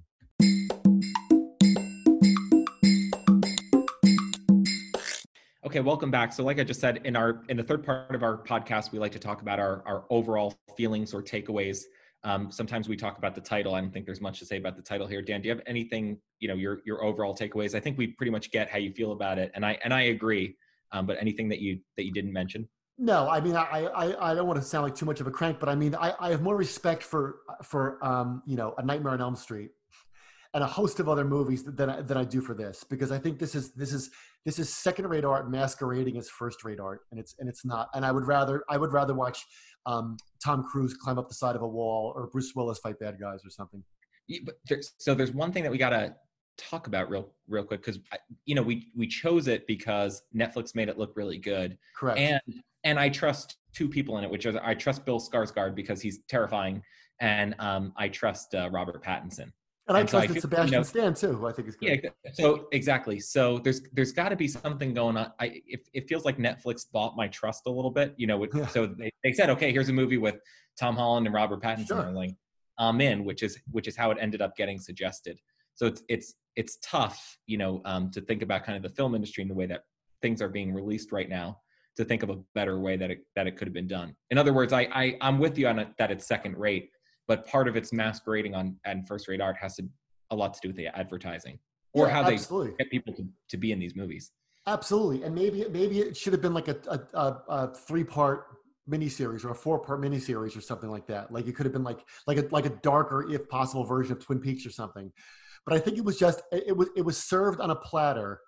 Okay, 5.63 5.80
welcome 5.80 6.10
back. 6.10 6.34
So, 6.34 6.44
like 6.44 6.60
I 6.60 6.63
just 6.63 6.82
said, 6.82 7.01
in 7.03 7.15
our 7.15 7.44
in 7.50 7.56
the 7.56 7.63
third 7.63 7.86
part 7.86 8.15
of 8.15 8.24
our 8.24 8.36
podcast, 8.36 8.91
we 8.91 8.98
like 8.98 9.12
to 9.12 9.20
talk 9.20 9.44
about 9.44 9.60
our 9.60 9.84
our 9.86 10.06
overall 10.10 10.56
feelings 10.75 11.13
or 11.13 11.22
takeaways. 11.22 11.84
Um, 12.24 12.51
sometimes 12.51 12.89
we 12.89 12.98
talk 12.98 13.20
about 13.20 13.36
the 13.36 13.41
title. 13.41 13.75
I 13.75 13.82
don't 13.82 13.94
think 13.94 14.08
there's 14.08 14.22
much 14.22 14.39
to 14.39 14.46
say 14.46 14.58
about 14.58 14.75
the 14.75 14.82
title 14.82 15.06
here. 15.06 15.22
Dan, 15.22 15.39
do 15.39 15.50
you 15.50 15.53
have 15.53 15.63
anything? 15.68 16.18
You 16.39 16.48
know, 16.48 16.56
your 16.56 16.80
your 16.84 17.03
overall 17.03 17.36
takeaways. 17.36 17.75
I 17.75 17.80
think 17.80 18.00
we 18.00 18.08
pretty 18.08 18.32
much 18.32 18.50
get 18.50 18.72
how 18.72 18.80
you 18.80 18.91
feel 18.91 19.12
about 19.12 19.38
it, 19.38 19.51
and 19.53 19.63
I 19.63 19.77
and 19.84 19.94
I 19.94 20.01
agree. 20.03 20.58
Um, 20.94 21.06
but 21.06 21.18
anything 21.22 21.48
that 21.50 21.60
you 21.60 21.80
that 21.96 22.06
you 22.06 22.12
didn't 22.12 22.34
mention? 22.34 22.68
No, 22.98 23.30
I 23.30 23.39
mean, 23.39 23.56
I, 23.56 23.86
I, 23.86 24.32
I 24.32 24.36
don't 24.36 24.48
want 24.48 24.60
to 24.60 24.65
sound 24.65 24.84
like 24.84 24.96
too 24.96 25.06
much 25.06 25.22
of 25.22 25.27
a 25.27 25.32
crank, 25.32 25.60
but 25.60 25.70
I 25.70 25.75
mean, 25.75 25.96
I, 25.96 26.13
I 26.20 26.30
have 26.30 26.44
more 26.44 26.56
respect 26.56 27.01
for, 27.01 27.38
for, 27.63 27.98
um, 28.06 28.44
you 28.46 28.56
know, 28.56 28.75
A 28.77 28.86
Nightmare 28.86 29.13
on 29.13 29.22
Elm 29.22 29.36
Street 29.36 29.72
and 30.53 30.63
a 30.63 30.67
host 30.67 31.00
of 31.00 31.08
other 31.08 31.24
movies 31.24 31.63
than 31.63 31.89
I, 31.89 32.01
than 32.01 32.17
I 32.17 32.24
do 32.24 32.41
for 32.41 32.53
this 32.53 32.84
because 32.84 33.12
I 33.12 33.17
think 33.17 33.39
this 33.39 33.55
is 33.55 33.72
this 33.72 33.93
is 33.93 34.10
this 34.46 34.60
is 34.60 34.74
second 34.74 35.08
rate 35.08 35.24
art 35.24 35.50
masquerading 35.50 36.17
as 36.17 36.29
first 36.29 36.63
rate 36.63 36.79
art 36.79 37.01
and 37.12 37.20
it's 37.20 37.36
and 37.39 37.48
it's 37.48 37.65
not 37.65 37.89
and 37.93 38.05
I 38.05 38.12
would 38.12 38.25
rather 38.25 38.63
I 38.70 38.77
would 38.77 38.91
rather 38.91 39.13
watch 39.13 39.46
um, 39.86 40.17
Tom 40.43 40.63
Cruise 40.63 40.93
climb 40.93 41.17
up 41.17 41.27
the 41.27 41.36
side 41.36 41.55
of 41.55 41.62
a 41.62 41.67
wall 41.67 42.13
or 42.15 42.27
Bruce 42.27 42.51
Willis 42.55 42.79
fight 42.79 43.00
bad 43.00 43.17
guys 43.20 43.39
or 43.46 43.50
something. 43.50 43.84
Yeah, 44.27 44.39
but 44.46 44.55
there's, 44.67 44.93
so 44.98 45.15
there's 45.15 45.31
one 45.31 45.51
thing 45.51 45.63
that 45.63 45.72
we 45.72 45.77
gotta 45.77 46.15
talk 46.58 46.88
about 46.88 47.10
real 47.10 47.34
real 47.48 47.63
quick 47.63 47.84
because 47.84 48.00
you 48.46 48.55
know 48.55 48.62
we 48.62 48.88
we 48.96 49.08
chose 49.08 49.48
it 49.48 49.65
because 49.67 50.22
Netflix 50.36 50.75
made 50.75 50.89
it 50.89 50.98
look 50.98 51.13
really 51.15 51.38
good. 51.38 51.77
Correct. 51.98 52.20
And 52.20 52.41
and 52.84 53.00
I 53.00 53.10
trust 53.10 53.58
two 53.74 53.88
people 53.88 54.17
in 54.17 54.24
it, 54.24 54.29
which 54.29 54.46
are 54.46 54.60
I 54.63 54.75
trust 54.75 55.05
Bill 55.05 55.20
Skarsgård 55.20 55.75
because 55.75 56.01
he's 56.01 56.20
terrifying, 56.27 56.84
and 57.20 57.55
um, 57.60 57.93
I 57.96 58.10
trust 58.10 58.53
uh, 58.53 58.70
Robert 58.72 59.03
Pattinson. 59.03 59.51
And 59.88 59.98
I 59.98 60.04
trusted 60.04 60.36
so 60.36 60.42
Sebastian 60.42 60.68
you 60.68 60.78
know, 60.78 60.84
Stan 60.84 61.14
too, 61.14 61.34
who 61.34 61.48
I 61.48 61.52
think 61.52 61.68
is 61.68 61.76
good. 61.76 62.02
Yeah, 62.04 62.32
so 62.34 62.68
exactly. 62.72 63.20
So 63.20 63.58
there's 63.60 63.82
there's 63.94 64.12
got 64.12 64.30
to 64.30 64.36
be 64.36 64.48
something 64.48 64.94
going 64.94 65.18
on. 65.18 65.32
I 65.40 65.62
it, 65.66 65.90
it 65.94 66.08
feels 66.08 66.24
like 66.24 66.38
Netflix 66.38 66.86
bought 66.92 67.16
my 67.18 67.28
trust 67.28 67.64
a 67.66 67.70
little 67.70 67.92
bit. 67.92 68.14
You 68.16 68.28
know, 68.28 68.46
yeah. 68.54 68.68
so 68.68 68.86
they, 68.86 69.12
they 69.24 69.34
said, 69.34 69.50
okay, 69.50 69.72
here's 69.72 69.90
a 69.90 69.94
movie 69.94 70.18
with 70.18 70.36
Tom 70.80 70.96
Holland 70.96 71.26
and 71.26 71.34
Robert 71.34 71.62
Pattinson. 71.62 71.88
Sure. 71.88 72.02
And 72.02 72.16
like, 72.16 72.36
I'm 72.78 73.02
in, 73.02 73.26
which 73.26 73.44
is 73.44 73.60
which 73.72 73.88
is 73.88 73.96
how 73.96 74.12
it 74.12 74.18
ended 74.22 74.42
up 74.42 74.56
getting 74.56 74.80
suggested. 74.80 75.40
So 75.74 75.88
it's 75.88 76.04
it's 76.08 76.36
it's 76.56 76.78
tough, 76.84 77.38
you 77.48 77.58
know, 77.58 77.82
um, 77.86 78.12
to 78.12 78.22
think 78.22 78.44
about 78.44 78.64
kind 78.64 78.78
of 78.78 78.84
the 78.84 78.96
film 78.96 79.16
industry 79.16 79.42
and 79.42 79.50
the 79.50 79.56
way 79.56 79.66
that 79.66 79.82
things 80.22 80.42
are 80.42 80.50
being 80.50 80.74
released 80.74 81.12
right 81.12 81.30
now. 81.30 81.58
To 81.98 82.06
think 82.06 82.24
of 82.24 82.30
a 82.30 82.38
better 82.56 82.80
way 82.80 82.96
that 82.96 83.12
it 83.12 83.26
that 83.36 83.48
it 83.48 83.58
could 83.58 83.68
have 83.68 83.74
been 83.74 83.88
done. 83.88 84.16
In 84.30 84.38
other 84.38 84.54
words, 84.54 84.72
I, 84.72 84.88
I 84.94 85.18
I'm 85.20 85.40
with 85.40 85.58
you 85.58 85.68
on 85.68 85.80
it 85.80 85.90
that 85.98 86.10
it's 86.10 86.26
second 86.26 86.56
rate 86.56 86.90
but 87.28 87.48
part 87.48 87.68
of 87.68 87.75
its 87.75 87.94
masquerading 87.94 88.56
on 88.56 88.75
and 88.86 89.08
first 89.08 89.28
rate 89.28 89.42
art 89.42 89.56
has 89.60 89.75
to 89.75 89.84
a 90.32 90.36
lot 90.36 90.54
to 90.54 90.60
do 90.62 90.70
with 90.70 90.78
the 90.78 90.88
advertising 90.98 91.60
or 91.94 92.08
yeah, 92.08 92.13
how 92.13 92.24
absolutely. 92.24 92.72
they 92.72 92.84
get 92.84 92.92
people 92.92 93.13
to, 93.13 93.28
to 93.50 93.58
be 93.58 93.72
in 93.72 93.80
these 93.80 93.96
movies. 93.96 94.32
Absolutely 94.68 95.24
and 95.24 95.34
maybe 95.34 95.66
maybe 95.72 96.00
it 96.00 96.16
should 96.16 96.34
have 96.34 96.42
been 96.42 96.54
like 96.54 96.68
a, 96.68 96.78
a, 96.88 97.18
a, 97.18 97.44
a 97.50 97.74
three 97.74 98.04
part 98.04 98.46
miniseries 98.90 99.44
or 99.44 99.51
a 99.51 99.56
four 99.56 99.80
part 99.80 100.01
miniseries 100.01 100.56
or 100.58 100.62
something 100.62 100.90
like 100.90 101.08
that. 101.08 101.32
Like 101.32 101.48
it 101.48 101.56
could 101.56 101.66
have 101.66 101.74
been 101.74 101.84
like 101.84 102.00
like 102.28 102.38
a 102.38 102.48
like 102.51 102.66
a 102.66 102.70
darker 102.82 103.30
if 103.30 103.48
possible 103.50 103.84
version 103.84 104.13
of 104.13 104.24
twin 104.24 104.40
peaks 104.40 104.66
or 104.66 104.72
something. 104.72 105.12
But 105.66 105.75
i 105.75 105.80
think 105.80 105.98
it 105.98 106.04
was 106.04 106.18
just 106.18 106.42
it 106.51 106.75
was 106.75 106.90
it 106.96 107.04
was 107.04 107.18
served 107.18 107.60
on 107.60 107.72
a 107.72 107.75
platter 107.75 108.40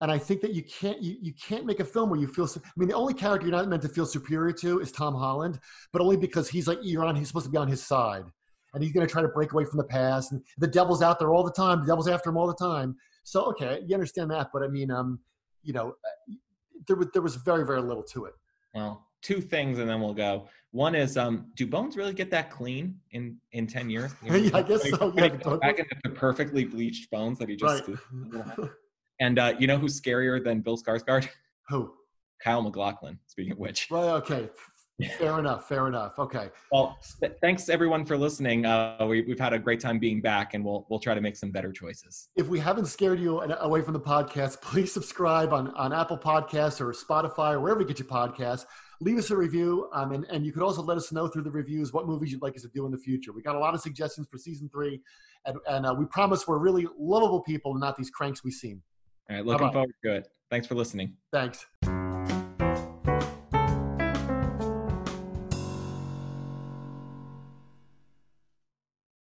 and 0.00 0.12
I 0.12 0.18
think 0.18 0.40
that 0.42 0.54
you 0.54 0.62
can't 0.62 1.02
you, 1.02 1.16
you 1.20 1.32
can't 1.32 1.66
make 1.66 1.80
a 1.80 1.84
film 1.84 2.10
where 2.10 2.20
you 2.20 2.28
feel. 2.28 2.48
I 2.54 2.60
mean, 2.76 2.88
the 2.88 2.94
only 2.94 3.14
character 3.14 3.46
you're 3.46 3.56
not 3.56 3.68
meant 3.68 3.82
to 3.82 3.88
feel 3.88 4.06
superior 4.06 4.52
to 4.52 4.80
is 4.80 4.92
Tom 4.92 5.14
Holland, 5.14 5.58
but 5.92 6.00
only 6.00 6.16
because 6.16 6.48
he's 6.48 6.68
like 6.68 6.78
you're 6.82 7.04
on. 7.04 7.16
He's 7.16 7.28
supposed 7.28 7.46
to 7.46 7.50
be 7.50 7.58
on 7.58 7.68
his 7.68 7.84
side, 7.84 8.24
and 8.74 8.82
he's 8.82 8.92
going 8.92 9.06
to 9.06 9.10
try 9.12 9.22
to 9.22 9.28
break 9.28 9.52
away 9.52 9.64
from 9.64 9.78
the 9.78 9.84
past. 9.84 10.30
And 10.32 10.42
the 10.58 10.68
devil's 10.68 11.02
out 11.02 11.18
there 11.18 11.30
all 11.30 11.42
the 11.42 11.52
time. 11.52 11.80
The 11.80 11.86
devil's 11.86 12.08
after 12.08 12.30
him 12.30 12.36
all 12.36 12.46
the 12.46 12.54
time. 12.54 12.96
So 13.24 13.44
okay, 13.46 13.82
you 13.86 13.94
understand 13.94 14.30
that, 14.30 14.50
but 14.52 14.62
I 14.62 14.68
mean, 14.68 14.90
um, 14.90 15.18
you 15.62 15.72
know, 15.72 15.96
there 16.86 16.96
was 16.96 17.08
there 17.12 17.22
was 17.22 17.34
very 17.36 17.66
very 17.66 17.82
little 17.82 18.04
to 18.04 18.26
it. 18.26 18.34
Well, 18.74 19.04
two 19.22 19.40
things, 19.40 19.80
and 19.80 19.88
then 19.90 20.00
we'll 20.00 20.14
go. 20.14 20.48
One 20.70 20.94
is, 20.94 21.16
um, 21.16 21.50
do 21.56 21.66
bones 21.66 21.96
really 21.96 22.12
get 22.12 22.30
that 22.30 22.50
clean 22.50 23.00
in 23.10 23.36
in 23.50 23.66
ten 23.66 23.90
years? 23.90 24.14
You 24.22 24.30
know, 24.30 24.36
yeah, 24.36 24.56
I 24.56 24.62
guess 24.62 24.88
so. 24.90 25.12
Yeah, 25.16 25.28
back 25.28 25.80
into 25.80 25.96
the 26.04 26.10
perfectly 26.10 26.64
bleached 26.64 27.10
bones 27.10 27.38
that 27.40 27.48
he 27.48 27.56
just. 27.56 27.88
Right. 27.88 28.70
And 29.20 29.38
uh, 29.38 29.54
you 29.58 29.66
know 29.66 29.78
who's 29.78 30.00
scarier 30.00 30.42
than 30.42 30.60
Bill 30.60 30.76
Skarsgård? 30.76 31.28
Who? 31.68 31.92
Kyle 32.42 32.62
MacLachlan. 32.62 33.18
Speaking 33.26 33.52
of 33.52 33.58
which. 33.58 33.88
Well, 33.90 34.10
okay. 34.16 34.48
Fair 35.16 35.38
enough. 35.38 35.68
Fair 35.68 35.86
enough. 35.86 36.18
Okay. 36.18 36.50
Well, 36.72 36.98
th- 37.20 37.34
thanks 37.40 37.68
everyone 37.68 38.04
for 38.04 38.18
listening. 38.18 38.66
Uh, 38.66 39.06
we, 39.08 39.24
have 39.28 39.38
had 39.38 39.52
a 39.52 39.58
great 39.58 39.78
time 39.78 40.00
being 40.00 40.20
back, 40.20 40.54
and 40.54 40.64
we'll 40.64 40.86
we'll 40.90 40.98
try 40.98 41.14
to 41.14 41.20
make 41.20 41.36
some 41.36 41.52
better 41.52 41.70
choices. 41.70 42.30
If 42.34 42.48
we 42.48 42.58
haven't 42.58 42.86
scared 42.86 43.20
you 43.20 43.40
away 43.40 43.82
from 43.82 43.92
the 43.92 44.00
podcast, 44.00 44.60
please 44.62 44.92
subscribe 44.92 45.52
on 45.52 45.68
on 45.74 45.92
Apple 45.92 46.18
Podcasts 46.18 46.80
or 46.80 46.92
Spotify 46.92 47.52
or 47.52 47.60
wherever 47.60 47.80
you 47.80 47.86
get 47.86 48.00
your 48.00 48.08
podcasts. 48.08 48.66
Leave 49.00 49.18
us 49.18 49.30
a 49.30 49.36
review, 49.36 49.88
um, 49.92 50.10
and 50.10 50.26
and 50.30 50.44
you 50.44 50.50
could 50.50 50.64
also 50.64 50.82
let 50.82 50.96
us 50.96 51.12
know 51.12 51.28
through 51.28 51.42
the 51.42 51.50
reviews 51.50 51.92
what 51.92 52.08
movies 52.08 52.32
you'd 52.32 52.42
like 52.42 52.56
us 52.56 52.62
to 52.62 52.68
do 52.74 52.84
in 52.84 52.90
the 52.90 52.98
future. 52.98 53.32
We 53.32 53.42
got 53.42 53.54
a 53.54 53.60
lot 53.60 53.74
of 53.74 53.80
suggestions 53.80 54.26
for 54.28 54.36
season 54.36 54.68
three, 54.68 55.00
and 55.46 55.58
and 55.68 55.86
uh, 55.86 55.94
we 55.96 56.06
promise 56.06 56.48
we're 56.48 56.58
really 56.58 56.88
lovable 56.98 57.42
people, 57.42 57.72
not 57.76 57.96
these 57.96 58.10
cranks 58.10 58.42
we 58.42 58.50
seem. 58.50 58.82
All 59.30 59.36
right, 59.36 59.44
looking 59.44 59.66
Bye-bye. 59.66 59.72
forward 59.72 59.94
to 60.04 60.14
it. 60.16 60.28
Thanks 60.50 60.66
for 60.66 60.74
listening. 60.74 61.14
Thanks. 61.32 61.66